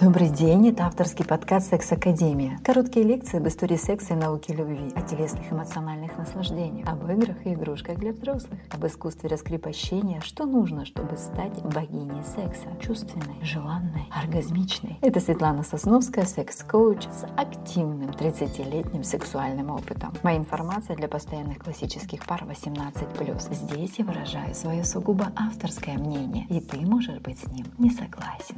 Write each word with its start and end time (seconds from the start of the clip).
Добрый 0.00 0.30
день, 0.30 0.68
это 0.68 0.86
авторский 0.86 1.26
подкаст 1.26 1.68
«Секс 1.68 1.92
Академия». 1.92 2.58
Короткие 2.64 3.04
лекции 3.04 3.36
об 3.36 3.46
истории 3.46 3.76
секса 3.76 4.14
и 4.14 4.16
науки 4.16 4.50
любви, 4.50 4.90
о 4.96 5.02
телесных 5.02 5.52
эмоциональных 5.52 6.16
наслаждениях, 6.16 6.88
об 6.88 7.06
играх 7.10 7.36
и 7.44 7.52
игрушках 7.52 7.98
для 7.98 8.12
взрослых, 8.12 8.58
об 8.70 8.86
искусстве 8.86 9.28
раскрепощения, 9.28 10.22
что 10.22 10.46
нужно, 10.46 10.86
чтобы 10.86 11.18
стать 11.18 11.62
богиней 11.64 12.24
секса, 12.24 12.68
чувственной, 12.80 13.36
желанной, 13.42 14.06
оргазмичной. 14.10 14.96
Это 15.02 15.20
Светлана 15.20 15.64
Сосновская, 15.64 16.24
секс-коуч 16.24 17.02
с 17.02 17.26
активным 17.36 18.08
30-летним 18.08 19.04
сексуальным 19.04 19.68
опытом. 19.68 20.14
Моя 20.22 20.38
информация 20.38 20.96
для 20.96 21.08
постоянных 21.08 21.58
классических 21.58 22.24
пар 22.24 22.46
18+. 22.48 23.52
Здесь 23.52 23.98
я 23.98 24.04
выражаю 24.06 24.54
свое 24.54 24.82
сугубо 24.82 25.30
авторское 25.36 25.98
мнение, 25.98 26.46
и 26.48 26.58
ты 26.60 26.78
можешь 26.86 27.18
быть 27.18 27.38
с 27.38 27.52
ним 27.52 27.66
не 27.76 27.90
согласен. 27.90 28.56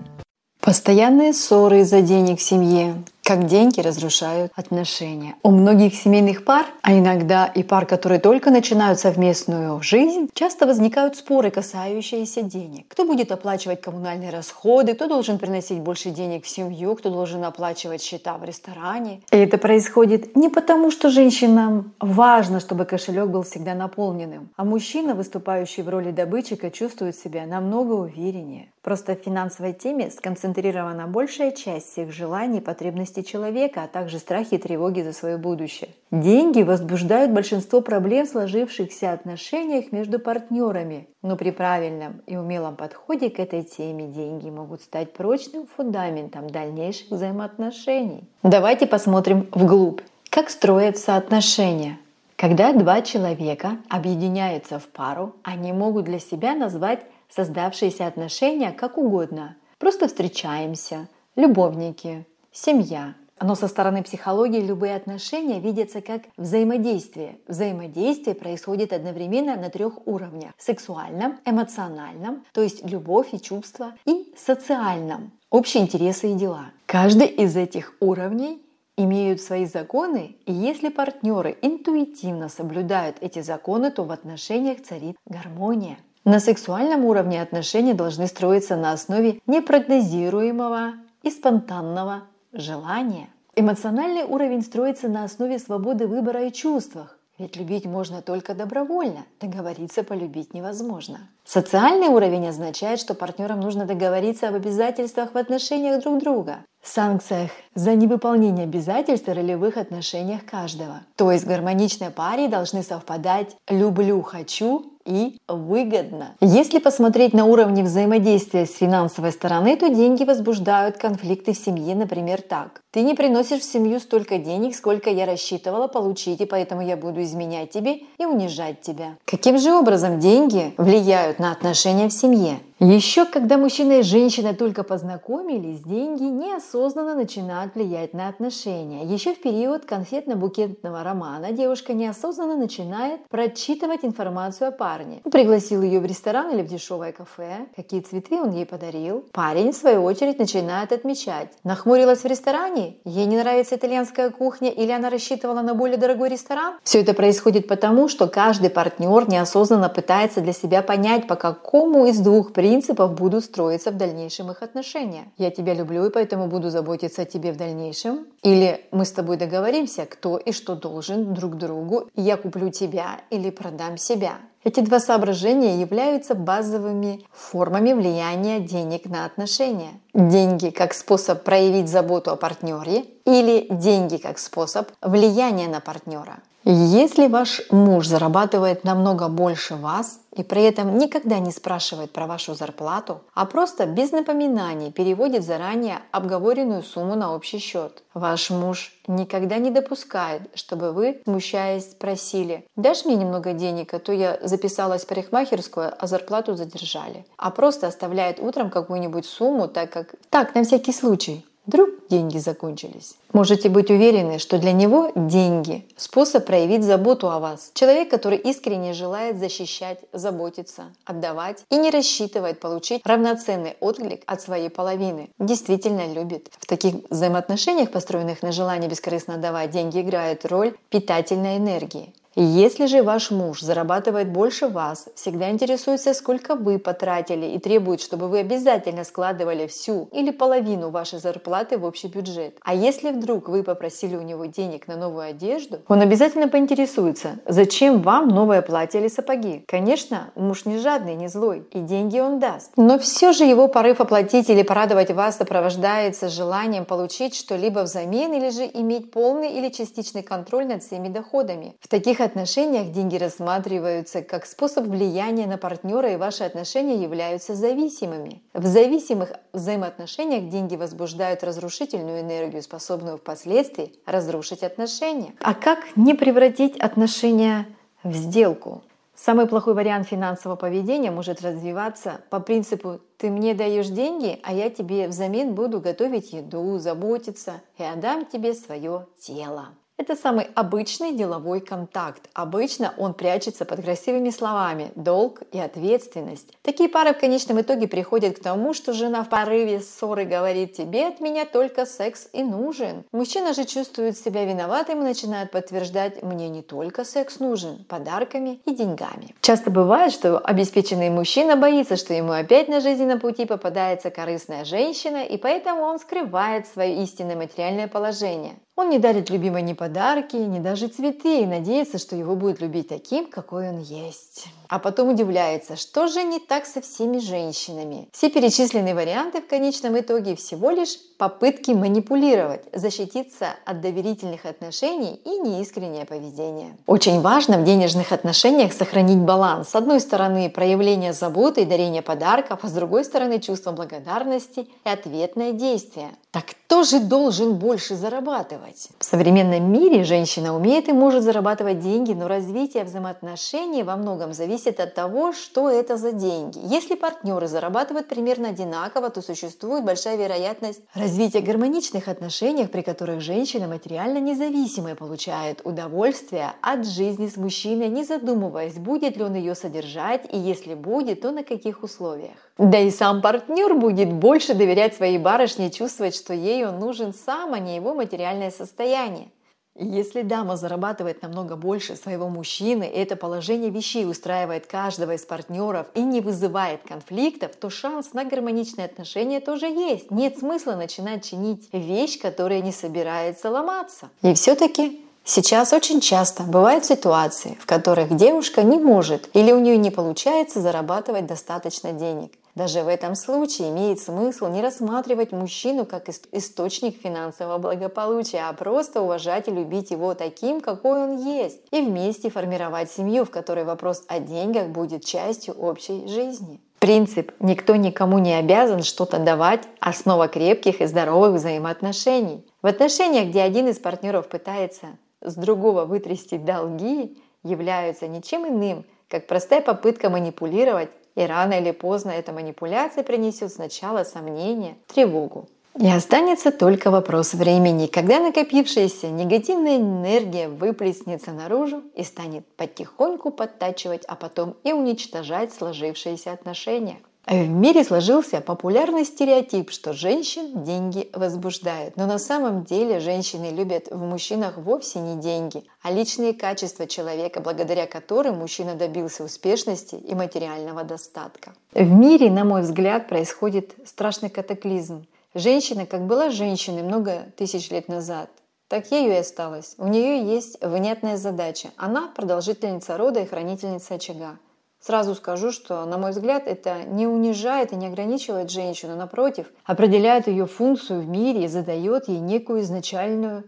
Постоянные 0.62 1.32
ссоры 1.32 1.80
из-за 1.80 2.02
денег 2.02 2.38
в 2.38 2.42
семье, 2.42 2.94
как 3.24 3.46
деньги 3.46 3.80
разрушают 3.80 4.52
отношения. 4.56 5.36
У 5.42 5.50
многих 5.50 5.94
семейных 5.94 6.44
пар, 6.44 6.66
а 6.82 6.92
иногда 6.92 7.46
и 7.46 7.62
пар, 7.62 7.86
которые 7.86 8.18
только 8.18 8.50
начинают 8.50 8.98
совместную 8.98 9.80
жизнь, 9.82 10.28
часто 10.34 10.66
возникают 10.66 11.16
споры, 11.16 11.50
касающиеся 11.50 12.42
денег. 12.42 12.86
Кто 12.88 13.04
будет 13.04 13.30
оплачивать 13.30 13.80
коммунальные 13.80 14.30
расходы, 14.30 14.94
кто 14.94 15.06
должен 15.06 15.38
приносить 15.38 15.78
больше 15.78 16.10
денег 16.10 16.44
в 16.44 16.48
семью, 16.48 16.96
кто 16.96 17.10
должен 17.10 17.44
оплачивать 17.44 18.02
счета 18.02 18.36
в 18.38 18.44
ресторане. 18.44 19.22
И 19.30 19.36
это 19.36 19.56
происходит 19.56 20.36
не 20.36 20.48
потому, 20.48 20.90
что 20.90 21.08
женщинам 21.08 21.94
важно, 22.00 22.58
чтобы 22.58 22.84
кошелек 22.84 23.28
был 23.28 23.42
всегда 23.44 23.74
наполненным, 23.74 24.48
а 24.56 24.64
мужчина, 24.64 25.14
выступающий 25.14 25.82
в 25.82 25.88
роли 25.88 26.10
добытчика, 26.10 26.70
чувствует 26.70 27.16
себя 27.16 27.46
намного 27.46 27.92
увереннее. 27.92 28.68
Просто 28.82 29.14
в 29.14 29.20
финансовой 29.20 29.74
теме 29.74 30.10
сконцентрирована 30.10 31.06
большая 31.06 31.52
часть 31.52 31.92
всех 31.92 32.12
желаний 32.12 32.58
и 32.58 32.60
потребностей 32.60 33.11
потребности 33.12 33.22
человека, 33.22 33.82
а 33.84 33.88
также 33.88 34.18
страхи 34.18 34.54
и 34.54 34.58
тревоги 34.58 35.02
за 35.02 35.12
свое 35.12 35.36
будущее. 35.36 35.90
Деньги 36.10 36.62
возбуждают 36.62 37.32
большинство 37.32 37.80
проблем 37.80 38.26
в 38.26 38.30
сложившихся 38.30 39.12
отношениях 39.12 39.92
между 39.92 40.18
партнерами, 40.18 41.08
но 41.22 41.36
при 41.36 41.50
правильном 41.50 42.22
и 42.26 42.36
умелом 42.36 42.76
подходе 42.76 43.30
к 43.30 43.38
этой 43.38 43.62
теме 43.62 44.06
деньги 44.06 44.50
могут 44.50 44.82
стать 44.82 45.12
прочным 45.12 45.66
фундаментом 45.76 46.48
дальнейших 46.48 47.10
взаимоотношений. 47.10 48.24
Давайте 48.42 48.86
посмотрим 48.86 49.46
вглубь. 49.52 50.00
Как 50.30 50.50
строятся 50.50 51.16
отношения? 51.16 51.98
Когда 52.36 52.72
два 52.72 53.02
человека 53.02 53.76
объединяются 53.88 54.78
в 54.78 54.86
пару, 54.88 55.34
они 55.44 55.72
могут 55.72 56.04
для 56.06 56.18
себя 56.18 56.54
назвать 56.54 57.00
создавшиеся 57.30 58.06
отношения 58.06 58.72
как 58.72 58.98
угодно. 58.98 59.54
Просто 59.78 60.06
встречаемся, 60.08 61.08
любовники, 61.36 62.26
семья. 62.52 63.14
Но 63.40 63.56
со 63.56 63.66
стороны 63.66 64.02
психологии 64.04 64.60
любые 64.60 64.94
отношения 64.94 65.58
видятся 65.58 66.00
как 66.00 66.22
взаимодействие. 66.36 67.38
Взаимодействие 67.48 68.36
происходит 68.36 68.92
одновременно 68.92 69.56
на 69.56 69.68
трех 69.68 70.06
уровнях. 70.06 70.52
Сексуальном, 70.58 71.38
эмоциональном, 71.44 72.44
то 72.52 72.62
есть 72.62 72.88
любовь 72.88 73.28
и 73.32 73.40
чувства, 73.40 73.94
и 74.04 74.32
социальном, 74.36 75.32
общие 75.50 75.82
интересы 75.82 76.30
и 76.30 76.34
дела. 76.34 76.66
Каждый 76.86 77.26
из 77.26 77.56
этих 77.56 77.94
уровней 77.98 78.62
имеют 78.96 79.40
свои 79.40 79.66
законы, 79.66 80.36
и 80.46 80.52
если 80.52 80.88
партнеры 80.88 81.56
интуитивно 81.62 82.48
соблюдают 82.48 83.16
эти 83.20 83.40
законы, 83.40 83.90
то 83.90 84.04
в 84.04 84.12
отношениях 84.12 84.82
царит 84.82 85.16
гармония. 85.26 85.98
На 86.24 86.38
сексуальном 86.38 87.04
уровне 87.04 87.42
отношения 87.42 87.94
должны 87.94 88.28
строиться 88.28 88.76
на 88.76 88.92
основе 88.92 89.40
непрогнозируемого 89.48 90.92
и 91.22 91.30
спонтанного 91.30 92.22
желание. 92.52 93.28
Эмоциональный 93.54 94.24
уровень 94.24 94.62
строится 94.62 95.08
на 95.08 95.24
основе 95.24 95.58
свободы 95.58 96.06
выбора 96.06 96.46
и 96.46 96.52
чувствах. 96.52 97.18
Ведь 97.38 97.56
любить 97.56 97.86
можно 97.86 98.22
только 98.22 98.54
добровольно, 98.54 99.24
договориться 99.40 100.04
полюбить 100.04 100.54
невозможно. 100.54 101.28
Социальный 101.44 102.08
уровень 102.08 102.46
означает, 102.46 103.00
что 103.00 103.14
партнерам 103.14 103.60
нужно 103.60 103.84
договориться 103.84 104.48
об 104.48 104.54
обязательствах 104.54 105.34
в 105.34 105.38
отношениях 105.38 106.02
друг 106.02 106.20
друга, 106.20 106.58
санкциях 106.82 107.50
за 107.74 107.94
невыполнение 107.94 108.64
обязательств 108.64 109.28
и 109.28 109.32
ролевых 109.32 109.76
отношениях 109.76 110.44
каждого. 110.44 111.00
То 111.16 111.32
есть 111.32 111.44
в 111.44 111.48
гармоничной 111.48 112.10
паре 112.10 112.48
должны 112.48 112.82
совпадать 112.82 113.56
«люблю, 113.68 114.22
хочу» 114.22 114.91
и 115.04 115.38
выгодно. 115.48 116.36
Если 116.40 116.78
посмотреть 116.78 117.32
на 117.32 117.44
уровне 117.44 117.82
взаимодействия 117.82 118.66
с 118.66 118.74
финансовой 118.76 119.32
стороны, 119.32 119.76
то 119.76 119.88
деньги 119.88 120.24
возбуждают 120.24 120.98
конфликты 120.98 121.52
в 121.52 121.58
семье, 121.58 121.94
например, 121.94 122.40
так. 122.42 122.80
Ты 122.92 123.02
не 123.02 123.14
приносишь 123.14 123.60
в 123.60 123.64
семью 123.64 124.00
столько 124.00 124.38
денег, 124.38 124.74
сколько 124.74 125.08
я 125.08 125.24
рассчитывала 125.24 125.88
получить, 125.88 126.40
и 126.40 126.46
поэтому 126.46 126.82
я 126.82 126.96
буду 126.96 127.22
изменять 127.22 127.70
тебе 127.70 128.00
и 128.18 128.26
унижать 128.26 128.82
тебя. 128.82 129.16
Каким 129.24 129.58
же 129.58 129.72
образом 129.72 130.18
деньги 130.18 130.74
влияют 130.76 131.38
на 131.38 131.52
отношения 131.52 132.08
в 132.08 132.12
семье? 132.12 132.60
Еще 132.84 133.26
когда 133.26 133.58
мужчина 133.58 134.00
и 134.00 134.02
женщина 134.02 134.54
только 134.54 134.82
познакомились, 134.82 135.82
деньги 135.82 136.24
неосознанно 136.24 137.14
начинают 137.14 137.76
влиять 137.76 138.12
на 138.12 138.26
отношения. 138.26 139.04
Еще 139.04 139.34
в 139.34 139.40
период 139.40 139.84
конфетно-букетного 139.84 141.04
романа 141.04 141.52
девушка 141.52 141.92
неосознанно 141.92 142.56
начинает 142.56 143.20
прочитывать 143.28 144.04
информацию 144.04 144.66
о 144.66 144.72
парне. 144.92 145.20
Он 145.24 145.30
пригласил 145.30 145.82
ее 145.82 146.00
в 146.00 146.06
ресторан 146.06 146.50
или 146.52 146.62
в 146.62 146.66
дешевое 146.66 147.12
кафе, 147.12 147.66
какие 147.76 148.00
цветы 148.00 148.36
он 148.36 148.50
ей 148.52 148.66
подарил. 148.66 149.24
Парень, 149.32 149.72
в 149.72 149.76
свою 149.76 150.02
очередь, 150.04 150.38
начинает 150.38 150.92
отмечать. 150.92 151.48
Нахмурилась 151.64 152.22
в 152.22 152.26
ресторане? 152.26 152.96
Ей 153.04 153.26
не 153.26 153.38
нравится 153.38 153.76
итальянская 153.76 154.30
кухня 154.30 154.70
или 154.70 154.90
она 154.90 155.10
рассчитывала 155.10 155.62
на 155.62 155.74
более 155.74 155.96
дорогой 155.96 156.28
ресторан? 156.28 156.74
Все 156.82 157.00
это 157.00 157.14
происходит 157.14 157.68
потому, 157.68 158.08
что 158.08 158.26
каждый 158.26 158.70
партнер 158.70 159.28
неосознанно 159.28 159.88
пытается 159.88 160.40
для 160.40 160.52
себя 160.52 160.82
понять, 160.82 161.26
по 161.26 161.36
какому 161.36 162.06
из 162.06 162.18
двух 162.18 162.52
принципов 162.52 163.14
будут 163.14 163.44
строиться 163.44 163.90
в 163.90 163.96
дальнейшем 163.96 164.50
их 164.50 164.62
отношения. 164.62 165.24
Я 165.38 165.50
тебя 165.50 165.74
люблю 165.74 166.04
и 166.04 166.10
поэтому 166.10 166.46
буду 166.46 166.70
заботиться 166.70 167.22
о 167.22 167.24
тебе 167.24 167.52
в 167.52 167.56
дальнейшем. 167.56 168.26
Или 168.42 168.84
мы 168.90 169.04
с 169.04 169.12
тобой 169.12 169.36
договоримся, 169.36 170.06
кто 170.06 170.36
и 170.36 170.52
что 170.52 170.74
должен 170.74 171.34
друг 171.34 171.56
другу. 171.56 172.10
Я 172.14 172.36
куплю 172.36 172.70
тебя 172.70 173.20
или 173.30 173.50
продам 173.50 173.96
себя. 173.96 174.38
Эти 174.64 174.78
два 174.80 175.00
соображения 175.00 175.80
являются 175.80 176.36
базовыми 176.36 177.24
формами 177.32 177.92
влияния 177.92 178.60
денег 178.60 179.06
на 179.06 179.24
отношения. 179.24 180.00
Деньги 180.14 180.70
как 180.70 180.94
способ 180.94 181.42
проявить 181.42 181.88
заботу 181.88 182.30
о 182.30 182.36
партнере 182.36 183.04
или 183.24 183.66
деньги 183.70 184.18
как 184.18 184.38
способ 184.38 184.88
влияния 185.00 185.66
на 185.66 185.80
партнера. 185.80 186.38
Если 186.64 187.26
ваш 187.26 187.60
муж 187.70 188.06
зарабатывает 188.06 188.84
намного 188.84 189.26
больше 189.26 189.74
вас 189.74 190.20
и 190.36 190.44
при 190.44 190.62
этом 190.62 190.96
никогда 190.96 191.40
не 191.40 191.50
спрашивает 191.50 192.12
про 192.12 192.28
вашу 192.28 192.54
зарплату, 192.54 193.20
а 193.34 193.46
просто 193.46 193.84
без 193.84 194.12
напоминаний 194.12 194.92
переводит 194.92 195.44
заранее 195.44 195.98
обговоренную 196.12 196.84
сумму 196.84 197.16
на 197.16 197.34
общий 197.34 197.58
счет, 197.58 198.04
ваш 198.14 198.50
муж 198.50 198.92
никогда 199.08 199.58
не 199.58 199.72
допускает, 199.72 200.42
чтобы 200.54 200.92
вы, 200.92 201.20
смущаясь, 201.24 201.86
просили 201.86 202.64
«Дашь 202.76 203.04
мне 203.04 203.16
немного 203.16 203.54
денег, 203.54 203.92
а 203.92 203.98
то 203.98 204.12
я 204.12 204.38
записалась 204.42 205.04
в 205.04 205.08
парикмахерскую, 205.08 205.92
а 205.98 206.06
зарплату 206.06 206.54
задержали», 206.54 207.26
а 207.36 207.50
просто 207.50 207.88
оставляет 207.88 208.38
утром 208.38 208.70
какую-нибудь 208.70 209.26
сумму, 209.26 209.66
так 209.66 209.90
как 209.90 210.14
«Так, 210.30 210.54
на 210.54 210.62
всякий 210.62 210.92
случай». 210.92 211.44
Вдруг 211.66 212.01
деньги 212.12 212.36
закончились. 212.36 213.14
Можете 213.32 213.70
быть 213.70 213.90
уверены, 213.90 214.38
что 214.38 214.58
для 214.58 214.72
него 214.72 215.10
деньги– 215.16 215.86
способ 215.96 216.44
проявить 216.44 216.84
заботу 216.84 217.30
о 217.30 217.38
вас. 217.38 217.70
Человек, 217.72 218.10
который 218.10 218.36
искренне 218.36 218.92
желает 218.92 219.38
защищать, 219.38 219.98
заботиться, 220.12 220.82
отдавать 221.06 221.64
и 221.70 221.76
не 221.76 221.90
рассчитывает 221.90 222.60
получить 222.60 223.00
равноценный 223.06 223.76
отклик 223.80 224.22
от 224.26 224.42
своей 224.42 224.68
половины. 224.68 225.30
Действительно 225.38 226.12
любит. 226.12 226.50
В 226.58 226.66
таких 226.66 226.96
взаимоотношениях, 227.08 227.90
построенных 227.90 228.42
на 228.42 228.52
желании 228.52 228.88
бескорыстно 228.88 229.38
давать, 229.38 229.70
деньги 229.70 230.02
играют 230.02 230.44
роль 230.44 230.76
питательной 230.90 231.56
энергии. 231.56 232.12
Если 232.34 232.86
же 232.86 233.02
ваш 233.02 233.30
муж 233.30 233.60
зарабатывает 233.60 234.30
больше 234.30 234.68
вас, 234.68 235.06
всегда 235.14 235.50
интересуется, 235.50 236.14
сколько 236.14 236.54
вы 236.54 236.78
потратили 236.78 237.44
и 237.46 237.58
требует, 237.58 238.00
чтобы 238.00 238.28
вы 238.28 238.38
обязательно 238.38 239.04
складывали 239.04 239.66
всю 239.66 240.08
или 240.12 240.30
половину 240.30 240.88
вашей 240.88 241.18
зарплаты 241.18 241.76
в 241.76 241.84
общий 241.84 242.08
бюджет. 242.08 242.56
А 242.62 242.74
если 242.74 243.10
вдруг 243.10 243.50
вы 243.50 243.62
попросили 243.62 244.16
у 244.16 244.22
него 244.22 244.46
денег 244.46 244.88
на 244.88 244.96
новую 244.96 245.26
одежду, 245.26 245.80
он 245.88 246.00
обязательно 246.00 246.48
поинтересуется, 246.48 247.40
зачем 247.46 248.00
вам 248.00 248.28
новое 248.28 248.62
платье 248.62 249.00
или 249.00 249.08
сапоги. 249.08 249.62
Конечно, 249.68 250.30
муж 250.34 250.64
не 250.64 250.78
жадный, 250.78 251.16
не 251.16 251.28
злой, 251.28 251.66
и 251.72 251.80
деньги 251.80 252.18
он 252.18 252.38
даст. 252.38 252.70
Но 252.76 252.98
все 252.98 253.32
же 253.32 253.44
его 253.44 253.68
порыв 253.68 254.00
оплатить 254.00 254.48
или 254.48 254.62
порадовать 254.62 255.10
вас 255.10 255.36
сопровождается 255.36 256.30
желанием 256.30 256.86
получить 256.86 257.34
что-либо 257.34 257.80
взамен 257.80 258.32
или 258.32 258.48
же 258.48 258.64
иметь 258.72 259.10
полный 259.10 259.52
или 259.52 259.68
частичный 259.68 260.22
контроль 260.22 260.66
над 260.66 260.82
всеми 260.82 261.08
доходами. 261.08 261.76
В 261.78 261.88
таких 261.88 262.21
отношениях 262.24 262.92
деньги 262.92 263.16
рассматриваются 263.16 264.22
как 264.22 264.46
способ 264.46 264.86
влияния 264.86 265.46
на 265.46 265.58
партнера, 265.58 266.12
и 266.12 266.16
ваши 266.16 266.44
отношения 266.44 267.02
являются 267.02 267.54
зависимыми. 267.54 268.42
В 268.54 268.66
зависимых 268.66 269.32
взаимоотношениях 269.52 270.48
деньги 270.48 270.76
возбуждают 270.76 271.44
разрушительную 271.44 272.20
энергию, 272.20 272.62
способную 272.62 273.18
впоследствии 273.18 273.92
разрушить 274.06 274.62
отношения. 274.62 275.34
А 275.40 275.54
как 275.54 275.96
не 275.96 276.14
превратить 276.14 276.78
отношения 276.78 277.66
в 278.02 278.14
сделку? 278.14 278.82
Самый 279.14 279.46
плохой 279.46 279.74
вариант 279.74 280.08
финансового 280.08 280.56
поведения 280.56 281.10
может 281.10 281.42
развиваться 281.42 282.22
по 282.30 282.40
принципу 282.40 283.00
«ты 283.18 283.30
мне 283.30 283.54
даешь 283.54 283.88
деньги, 283.88 284.40
а 284.42 284.52
я 284.52 284.70
тебе 284.70 285.06
взамен 285.06 285.54
буду 285.54 285.80
готовить 285.80 286.32
еду, 286.32 286.78
заботиться 286.78 287.60
и 287.78 287.84
отдам 287.84 288.26
тебе 288.26 288.54
свое 288.54 289.06
тело». 289.20 289.68
Это 290.02 290.16
самый 290.16 290.48
обычный 290.56 291.12
деловой 291.12 291.60
контакт. 291.60 292.28
Обычно 292.34 292.92
он 292.96 293.14
прячется 293.14 293.64
под 293.64 293.84
красивыми 293.84 294.30
словами 294.30 294.90
«долг» 294.96 295.42
и 295.52 295.60
«ответственность». 295.60 296.48
Такие 296.62 296.88
пары 296.88 297.14
в 297.14 297.20
конечном 297.20 297.60
итоге 297.60 297.86
приходят 297.86 298.36
к 298.36 298.42
тому, 298.42 298.74
что 298.74 298.94
жена 298.94 299.22
в 299.22 299.28
порыве 299.28 299.80
ссоры 299.80 300.24
говорит 300.24 300.72
«тебе 300.72 301.06
от 301.06 301.20
меня 301.20 301.44
только 301.44 301.86
секс 301.86 302.26
и 302.32 302.42
нужен». 302.42 303.04
Мужчина 303.12 303.54
же 303.54 303.64
чувствует 303.64 304.18
себя 304.18 304.44
виноватым 304.44 305.02
и 305.02 305.04
начинает 305.04 305.52
подтверждать 305.52 306.20
«мне 306.24 306.48
не 306.48 306.62
только 306.62 307.04
секс 307.04 307.38
нужен, 307.38 307.84
подарками 307.84 308.60
и 308.64 308.74
деньгами». 308.74 309.36
Часто 309.40 309.70
бывает, 309.70 310.12
что 310.12 310.38
обеспеченный 310.38 311.10
мужчина 311.10 311.54
боится, 311.54 311.94
что 311.94 312.12
ему 312.12 312.32
опять 312.32 312.66
на 312.66 312.80
жизненном 312.80 313.20
пути 313.20 313.44
попадается 313.44 314.10
корыстная 314.10 314.64
женщина, 314.64 315.22
и 315.22 315.36
поэтому 315.36 315.82
он 315.82 316.00
скрывает 316.00 316.66
свое 316.66 317.04
истинное 317.04 317.36
материальное 317.36 317.86
положение. 317.86 318.54
Он 318.82 318.90
не 318.90 318.98
дарит 318.98 319.30
любимой 319.30 319.62
ни 319.62 319.74
подарки, 319.74 320.34
ни 320.34 320.58
даже 320.58 320.88
цветы 320.88 321.42
и 321.42 321.46
надеется, 321.46 321.98
что 321.98 322.16
его 322.16 322.34
будет 322.34 322.60
любить 322.60 322.88
таким, 322.88 323.30
какой 323.30 323.68
он 323.68 323.78
есть. 323.78 324.48
А 324.72 324.78
потом 324.78 325.10
удивляется, 325.10 325.76
что 325.76 326.08
же 326.08 326.22
не 326.22 326.38
так 326.38 326.64
со 326.64 326.80
всеми 326.80 327.18
женщинами. 327.18 328.08
Все 328.10 328.30
перечисленные 328.30 328.94
варианты 328.94 329.42
в 329.42 329.46
конечном 329.46 330.00
итоге 330.00 330.34
всего 330.34 330.70
лишь 330.70 330.96
попытки 331.18 331.72
манипулировать, 331.72 332.62
защититься 332.72 333.48
от 333.66 333.82
доверительных 333.82 334.46
отношений 334.46 335.20
и 335.26 335.38
неискреннее 335.40 336.06
поведение. 336.06 336.74
Очень 336.86 337.20
важно 337.20 337.58
в 337.58 337.64
денежных 337.64 338.12
отношениях 338.12 338.72
сохранить 338.72 339.18
баланс. 339.18 339.68
С 339.68 339.74
одной 339.74 340.00
стороны 340.00 340.48
проявление 340.48 341.12
заботы 341.12 341.62
и 341.62 341.66
дарение 341.66 342.00
подарков, 342.00 342.60
а 342.62 342.68
с 342.68 342.72
другой 342.72 343.04
стороны 343.04 343.40
чувство 343.40 343.72
благодарности 343.72 344.66
и 344.84 344.88
ответное 344.88 345.52
действие. 345.52 346.12
Так 346.30 346.46
кто 346.46 346.82
же 346.82 346.98
должен 346.98 347.56
больше 347.56 347.94
зарабатывать? 347.94 348.88
В 348.98 349.04
современном 349.04 349.70
мире 349.70 350.02
женщина 350.04 350.56
умеет 350.56 350.88
и 350.88 350.92
может 350.92 351.22
зарабатывать 351.24 351.80
деньги, 351.80 352.14
но 352.14 352.26
развитие 352.26 352.84
взаимоотношений 352.84 353.82
во 353.82 353.96
многом 353.96 354.32
зависит 354.32 354.61
от 354.66 354.94
того, 354.94 355.32
что 355.32 355.68
это 355.68 355.96
за 355.96 356.12
деньги. 356.12 356.58
Если 356.62 356.94
партнеры 356.94 357.48
зарабатывают 357.48 358.08
примерно 358.08 358.48
одинаково, 358.50 359.10
то 359.10 359.22
существует 359.22 359.84
большая 359.84 360.16
вероятность 360.16 360.80
развития 360.94 361.40
гармоничных 361.40 362.08
отношений, 362.08 362.66
при 362.66 362.82
которых 362.82 363.20
женщина 363.20 363.68
материально 363.68 364.18
независимая 364.18 364.94
получает 364.94 365.60
удовольствие 365.64 366.52
от 366.60 366.86
жизни 366.86 367.28
с 367.28 367.36
мужчиной, 367.36 367.88
не 367.88 368.04
задумываясь, 368.04 368.74
будет 368.74 369.16
ли 369.16 369.24
он 369.24 369.34
ее 369.34 369.54
содержать 369.54 370.26
и 370.32 370.38
если 370.38 370.74
будет, 370.74 371.22
то 371.22 371.30
на 371.30 371.44
каких 371.44 371.82
условиях. 371.82 372.36
Да 372.58 372.78
и 372.78 372.90
сам 372.90 373.22
партнер 373.22 373.74
будет 373.74 374.12
больше 374.12 374.54
доверять 374.54 374.94
своей 374.94 375.18
барышне 375.18 375.68
и 375.68 375.72
чувствовать, 375.72 376.14
что 376.14 376.34
ей 376.34 376.66
он 376.66 376.78
нужен 376.78 377.12
сам, 377.14 377.54
а 377.54 377.58
не 377.58 377.76
его 377.76 377.94
материальное 377.94 378.50
состояние. 378.50 379.28
Если 379.74 380.20
дама 380.20 380.58
зарабатывает 380.58 381.22
намного 381.22 381.56
больше 381.56 381.96
своего 381.96 382.28
мужчины, 382.28 382.84
и 382.84 382.98
это 382.98 383.16
положение 383.16 383.70
вещей 383.70 384.04
устраивает 384.04 384.66
каждого 384.66 385.14
из 385.14 385.24
партнеров 385.24 385.86
и 385.94 386.02
не 386.02 386.20
вызывает 386.20 386.82
конфликтов, 386.82 387.56
то 387.56 387.70
шанс 387.70 388.12
на 388.12 388.24
гармоничные 388.24 388.84
отношения 388.84 389.40
тоже 389.40 389.66
есть. 389.66 390.10
Нет 390.10 390.38
смысла 390.38 390.72
начинать 390.72 391.24
чинить 391.24 391.70
вещь, 391.72 392.20
которая 392.20 392.60
не 392.60 392.72
собирается 392.72 393.50
ломаться. 393.50 394.10
И 394.22 394.34
все-таки 394.34 395.02
Сейчас 395.24 395.72
очень 395.72 396.00
часто 396.00 396.42
бывают 396.42 396.84
ситуации, 396.84 397.56
в 397.60 397.64
которых 397.64 398.16
девушка 398.16 398.64
не 398.64 398.76
может 398.76 399.30
или 399.34 399.52
у 399.52 399.60
нее 399.60 399.76
не 399.76 399.92
получается 399.92 400.60
зарабатывать 400.60 401.26
достаточно 401.26 401.92
денег. 401.92 402.32
Даже 402.54 402.82
в 402.82 402.88
этом 402.88 403.14
случае 403.14 403.70
имеет 403.70 403.98
смысл 403.98 404.48
не 404.48 404.60
рассматривать 404.60 405.32
мужчину 405.32 405.86
как 405.86 406.10
источник 406.32 407.00
финансового 407.00 407.56
благополучия, 407.56 408.46
а 408.46 408.52
просто 408.52 409.00
уважать 409.00 409.48
и 409.48 409.50
любить 409.50 409.90
его 409.90 410.14
таким, 410.14 410.60
какой 410.60 411.02
он 411.02 411.16
есть, 411.16 411.60
и 411.70 411.80
вместе 411.80 412.30
формировать 412.30 412.90
семью, 412.90 413.24
в 413.24 413.30
которой 413.30 413.64
вопрос 413.64 414.04
о 414.06 414.20
деньгах 414.20 414.68
будет 414.68 415.02
частью 415.02 415.54
общей 415.54 416.06
жизни. 416.06 416.60
Принцип 416.78 417.32
«никто 417.40 417.76
никому 417.76 418.18
не 418.18 418.34
обязан 418.34 418.82
что-то 418.82 419.18
давать»– 419.18 419.62
основа 419.80 420.28
крепких 420.28 420.82
и 420.82 420.86
здоровых 420.86 421.34
взаимоотношений. 421.34 422.44
В 422.60 422.66
отношениях, 422.66 423.28
где 423.28 423.40
один 423.40 423.68
из 423.68 423.78
партнеров 423.78 424.28
пытается 424.28 424.98
с 425.22 425.36
другого 425.36 425.86
вытрясти 425.86 426.36
долги, 426.36 427.16
являются 427.44 428.08
ничем 428.08 428.46
иным, 428.46 428.84
как 429.08 429.26
простая 429.26 429.60
попытка 429.60 430.10
манипулировать 430.10 430.90
и 431.14 431.22
рано 431.22 431.54
или 431.54 431.70
поздно 431.70 432.10
эта 432.10 432.32
манипуляция 432.32 433.04
принесет 433.04 433.52
сначала 433.52 434.04
сомнение, 434.04 434.76
тревогу. 434.86 435.48
И 435.78 435.88
останется 435.88 436.52
только 436.52 436.90
вопрос 436.90 437.32
времени, 437.32 437.86
когда 437.86 438.20
накопившаяся 438.20 439.08
негативная 439.08 439.78
энергия 439.78 440.48
выплеснется 440.48 441.32
наружу 441.32 441.82
и 441.94 442.04
станет 442.04 442.46
потихоньку 442.56 443.30
подтачивать, 443.30 444.04
а 444.06 444.14
потом 444.14 444.54
и 444.64 444.72
уничтожать 444.72 445.52
сложившиеся 445.54 446.32
отношения. 446.32 446.98
В 447.26 447.48
мире 447.48 447.84
сложился 447.84 448.40
популярный 448.40 449.04
стереотип, 449.04 449.70
что 449.70 449.92
женщин 449.92 450.64
деньги 450.64 451.08
возбуждают. 451.12 451.96
Но 451.96 452.06
на 452.06 452.18
самом 452.18 452.64
деле 452.64 452.98
женщины 452.98 453.50
любят 453.50 453.86
в 453.92 453.98
мужчинах 453.98 454.56
вовсе 454.56 454.98
не 454.98 455.20
деньги, 455.20 455.62
а 455.82 455.92
личные 455.92 456.34
качества 456.34 456.88
человека, 456.88 457.40
благодаря 457.40 457.86
которым 457.86 458.38
мужчина 458.38 458.74
добился 458.74 459.22
успешности 459.22 459.94
и 459.94 460.16
материального 460.16 460.82
достатка. 460.82 461.54
В 461.72 461.88
мире, 461.88 462.28
на 462.28 462.44
мой 462.44 462.62
взгляд, 462.62 463.06
происходит 463.08 463.76
страшный 463.84 464.28
катаклизм. 464.28 465.06
Женщина, 465.32 465.86
как 465.86 466.08
была 466.08 466.30
женщиной 466.30 466.82
много 466.82 467.32
тысяч 467.36 467.70
лет 467.70 467.86
назад, 467.86 468.30
так 468.66 468.90
ею 468.90 469.12
и 469.12 469.16
осталась. 469.16 469.76
У 469.78 469.86
нее 469.86 470.26
есть 470.26 470.58
внятная 470.60 471.16
задача. 471.16 471.68
Она 471.76 472.08
продолжительница 472.08 472.96
рода 472.96 473.20
и 473.20 473.26
хранительница 473.26 473.94
очага. 473.94 474.38
Сразу 474.82 475.14
скажу, 475.14 475.52
что, 475.52 475.84
на 475.84 475.96
мой 475.96 476.10
взгляд, 476.10 476.48
это 476.48 476.82
не 476.82 477.06
унижает 477.06 477.72
и 477.72 477.76
не 477.76 477.86
ограничивает 477.86 478.50
женщину, 478.50 478.96
напротив, 478.96 479.46
определяет 479.64 480.26
ее 480.26 480.46
функцию 480.46 481.02
в 481.02 481.06
мире 481.06 481.44
и 481.44 481.48
задает 481.48 482.08
ей 482.08 482.18
некую 482.18 482.62
изначальную 482.62 483.44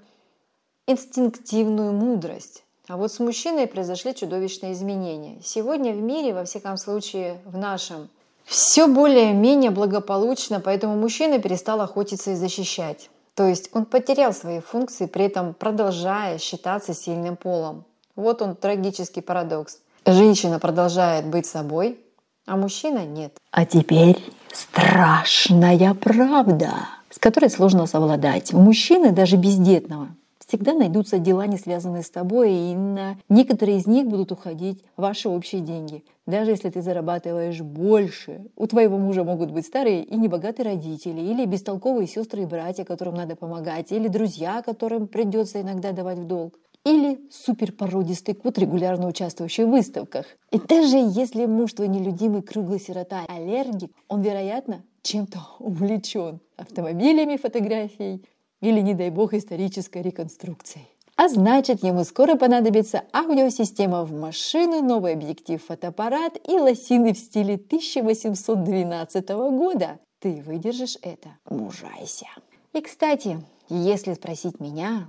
инстинктивную 0.86 1.92
мудрость. 1.92 2.62
А 2.86 2.96
вот 2.96 3.10
с 3.12 3.18
мужчиной 3.18 3.66
произошли 3.66 4.14
чудовищные 4.14 4.74
изменения. 4.74 5.40
Сегодня 5.42 5.92
в 5.92 6.00
мире, 6.00 6.34
во 6.34 6.44
всяком 6.44 6.76
случае 6.76 7.40
в 7.44 7.56
нашем, 7.56 8.10
все 8.44 8.86
более-менее 8.86 9.72
благополучно, 9.72 10.60
поэтому 10.60 10.94
мужчина 10.94 11.40
перестал 11.40 11.80
охотиться 11.80 12.30
и 12.30 12.36
защищать. 12.36 13.10
То 13.34 13.44
есть 13.44 13.70
он 13.72 13.86
потерял 13.86 14.32
свои 14.32 14.60
функции, 14.60 15.06
при 15.06 15.24
этом 15.24 15.54
продолжая 15.54 16.38
считаться 16.38 16.94
сильным 16.94 17.36
полом. 17.36 17.84
Вот 18.14 18.40
он 18.40 18.54
трагический 18.54 19.22
парадокс. 19.22 19.80
Женщина 20.06 20.58
продолжает 20.58 21.26
быть 21.26 21.46
собой, 21.46 21.98
а 22.46 22.56
мужчина 22.56 23.06
нет. 23.06 23.38
А 23.50 23.64
теперь 23.64 24.18
страшная 24.52 25.94
правда, 25.94 26.72
с 27.08 27.18
которой 27.18 27.48
сложно 27.48 27.86
совладать. 27.86 28.52
У 28.52 28.58
мужчины, 28.58 29.12
даже 29.12 29.36
бездетного, 29.36 30.08
всегда 30.46 30.74
найдутся 30.74 31.18
дела, 31.18 31.46
не 31.46 31.56
связанные 31.56 32.02
с 32.02 32.10
тобой, 32.10 32.52
и 32.52 32.74
на 32.74 33.16
некоторые 33.30 33.78
из 33.78 33.86
них 33.86 34.06
будут 34.06 34.30
уходить 34.30 34.84
ваши 34.98 35.30
общие 35.30 35.62
деньги. 35.62 36.04
Даже 36.26 36.50
если 36.50 36.68
ты 36.68 36.82
зарабатываешь 36.82 37.62
больше, 37.62 38.42
у 38.56 38.66
твоего 38.66 38.98
мужа 38.98 39.24
могут 39.24 39.52
быть 39.52 39.66
старые 39.66 40.04
и 40.04 40.16
небогатые 40.16 40.66
родители, 40.66 41.20
или 41.20 41.46
бестолковые 41.46 42.06
сестры 42.06 42.42
и 42.42 42.46
братья, 42.46 42.84
которым 42.84 43.14
надо 43.14 43.36
помогать, 43.36 43.90
или 43.90 44.08
друзья, 44.08 44.60
которым 44.60 45.06
придется 45.06 45.62
иногда 45.62 45.92
давать 45.92 46.18
в 46.18 46.26
долг 46.26 46.58
или 46.84 47.20
суперпородистый 47.30 48.34
кот, 48.34 48.58
регулярно 48.58 49.06
участвующий 49.08 49.64
в 49.64 49.70
выставках. 49.70 50.26
И 50.50 50.58
даже 50.58 50.96
если 50.96 51.46
муж 51.46 51.72
твой 51.72 51.88
нелюдимый 51.88 52.42
круглый 52.42 52.78
сирота 52.78 53.24
аллергик, 53.28 53.90
он, 54.08 54.22
вероятно, 54.22 54.82
чем-то 55.02 55.40
увлечен 55.58 56.40
автомобилями, 56.56 57.36
фотографией 57.36 58.24
или, 58.60 58.80
не 58.80 58.94
дай 58.94 59.10
бог, 59.10 59.34
исторической 59.34 60.02
реконструкцией. 60.02 60.88
А 61.16 61.28
значит, 61.28 61.84
ему 61.84 62.02
скоро 62.02 62.34
понадобится 62.34 63.04
аудиосистема 63.12 64.04
в 64.04 64.12
машину, 64.12 64.82
новый 64.82 65.12
объектив 65.12 65.62
фотоаппарат 65.62 66.36
и 66.48 66.58
лосины 66.58 67.14
в 67.14 67.18
стиле 67.18 67.54
1812 67.54 69.28
года. 69.28 70.00
Ты 70.18 70.42
выдержишь 70.44 70.98
это? 71.02 71.28
Мужайся. 71.48 72.26
И, 72.72 72.80
кстати, 72.80 73.38
если 73.68 74.14
спросить 74.14 74.58
меня, 74.58 75.08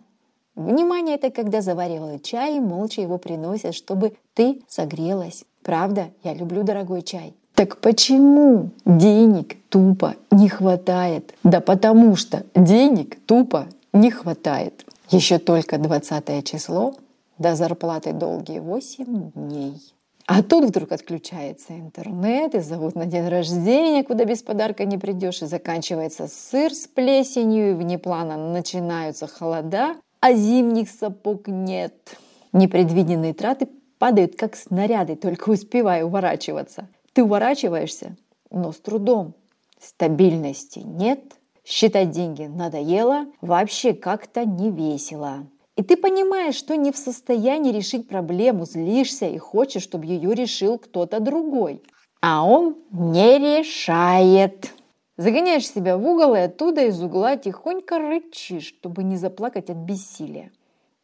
Внимание– 0.55 1.15
это 1.21 1.31
когда 1.31 1.61
заваривают 1.61 2.23
чай 2.23 2.57
и 2.57 2.59
молча 2.59 3.01
его 3.01 3.17
приносят, 3.17 3.75
чтобы 3.75 4.13
ты 4.33 4.61
согрелась. 4.67 5.43
Правда, 5.63 6.11
я 6.23 6.33
люблю 6.33 6.63
дорогой 6.63 7.01
чай. 7.01 7.33
Так 7.55 7.77
почему 7.77 8.69
денег 8.85 9.57
тупо 9.69 10.15
не 10.31 10.49
хватает? 10.49 11.33
Да 11.43 11.61
потому 11.61 12.15
что 12.15 12.43
денег 12.55 13.17
тупо 13.25 13.67
не 13.93 14.11
хватает. 14.11 14.85
Еще 15.09 15.39
только 15.39 15.77
20 15.77 16.45
число, 16.45 16.93
до 17.37 17.55
зарплаты 17.55 18.13
долгие 18.13 18.59
8 18.59 19.31
дней. 19.31 19.81
А 20.27 20.41
тут 20.41 20.65
вдруг 20.65 20.91
отключается 20.91 21.73
интернет, 21.73 22.55
и 22.55 22.59
зовут 22.59 22.95
на 22.95 23.05
день 23.05 23.27
рождения, 23.27 24.03
куда 24.03 24.25
без 24.25 24.41
подарка 24.41 24.83
не 24.83 24.97
придешь, 24.97 25.43
и 25.43 25.45
заканчивается 25.45 26.27
сыр 26.27 26.73
с 26.73 26.87
плесенью, 26.87 27.71
и 27.71 27.73
вне 27.73 27.99
плана 27.99 28.35
начинаются 28.35 29.27
холода, 29.27 29.95
а 30.25 30.33
зимних 30.33 30.89
сапог 30.89 31.47
нет. 31.47 32.17
Непредвиденные 32.51 33.35
траты 33.35 33.67
падают 33.99 34.35
как 34.35 34.55
снаряды, 34.55 35.15
только 35.15 35.51
успевая 35.51 36.03
уворачиваться. 36.03 36.89
Ты 37.13 37.23
уворачиваешься, 37.23 38.17
но 38.49 38.71
с 38.71 38.77
трудом. 38.77 39.35
Стабильности 39.79 40.79
нет, 40.79 41.19
считать 41.63 42.09
деньги 42.09 42.45
надоело, 42.45 43.27
вообще 43.41 43.93
как-то 43.93 44.45
не 44.45 44.71
весело. 44.71 45.45
И 45.75 45.83
ты 45.83 45.95
понимаешь, 45.95 46.55
что 46.55 46.75
не 46.75 46.91
в 46.91 46.97
состоянии 46.97 47.71
решить 47.71 48.07
проблему, 48.07 48.65
злишься 48.65 49.27
и 49.27 49.37
хочешь, 49.37 49.83
чтобы 49.83 50.07
ее 50.07 50.33
решил 50.33 50.79
кто-то 50.79 51.19
другой. 51.19 51.83
А 52.21 52.43
он 52.43 52.77
не 52.89 53.37
решает. 53.37 54.73
Загоняешь 55.17 55.67
себя 55.67 55.97
в 55.97 56.05
угол 56.05 56.35
и 56.35 56.39
оттуда 56.39 56.85
из 56.87 57.01
угла 57.01 57.37
тихонько 57.37 57.99
рычишь, 57.99 58.65
чтобы 58.65 59.03
не 59.03 59.15
заплакать 59.15 59.69
от 59.69 59.77
бессилия. 59.77 60.51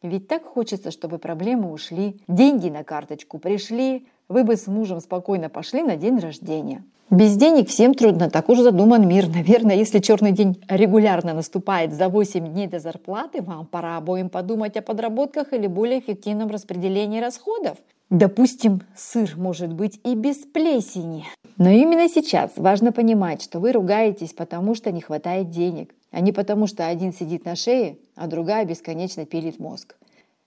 Ведь 0.02 0.28
так 0.28 0.44
хочется, 0.44 0.90
чтобы 0.90 1.18
проблемы 1.18 1.72
ушли, 1.72 2.20
деньги 2.28 2.68
на 2.68 2.84
карточку 2.84 3.38
пришли, 3.38 4.06
вы 4.28 4.44
бы 4.44 4.56
с 4.56 4.66
мужем 4.66 5.00
спокойно 5.00 5.48
пошли 5.48 5.82
на 5.82 5.96
день 5.96 6.18
рождения. 6.18 6.84
Без 7.08 7.36
денег 7.36 7.68
всем 7.68 7.94
трудно, 7.94 8.28
так 8.28 8.48
уж 8.50 8.58
задуман 8.58 9.06
мир. 9.08 9.28
Наверное, 9.28 9.76
если 9.76 9.98
черный 9.98 10.32
день 10.32 10.62
регулярно 10.68 11.32
наступает 11.32 11.92
за 11.92 12.08
8 12.08 12.52
дней 12.52 12.66
до 12.66 12.80
зарплаты, 12.80 13.40
вам 13.40 13.66
пора 13.66 13.96
обоим 13.96 14.28
подумать 14.28 14.76
о 14.76 14.82
подработках 14.82 15.54
или 15.54 15.66
более 15.66 16.00
эффективном 16.00 16.50
распределении 16.50 17.20
расходов. 17.20 17.78
Допустим, 18.12 18.82
сыр 18.94 19.32
может 19.38 19.72
быть 19.72 19.98
и 20.04 20.14
без 20.14 20.36
плесени. 20.36 21.24
Но 21.56 21.70
именно 21.70 22.10
сейчас 22.10 22.50
важно 22.56 22.92
понимать, 22.92 23.40
что 23.40 23.58
вы 23.58 23.72
ругаетесь, 23.72 24.34
потому 24.34 24.74
что 24.74 24.92
не 24.92 25.00
хватает 25.00 25.48
денег, 25.48 25.94
а 26.10 26.20
не 26.20 26.30
потому 26.30 26.66
что 26.66 26.86
один 26.86 27.14
сидит 27.14 27.46
на 27.46 27.56
шее, 27.56 27.96
а 28.14 28.26
другая 28.26 28.66
бесконечно 28.66 29.24
пилит 29.24 29.58
мозг. 29.58 29.96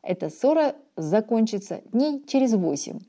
Эта 0.03 0.29
ссора 0.29 0.75
закончится 0.95 1.81
дней 1.91 2.23
через 2.27 2.53
восемь. 2.53 2.99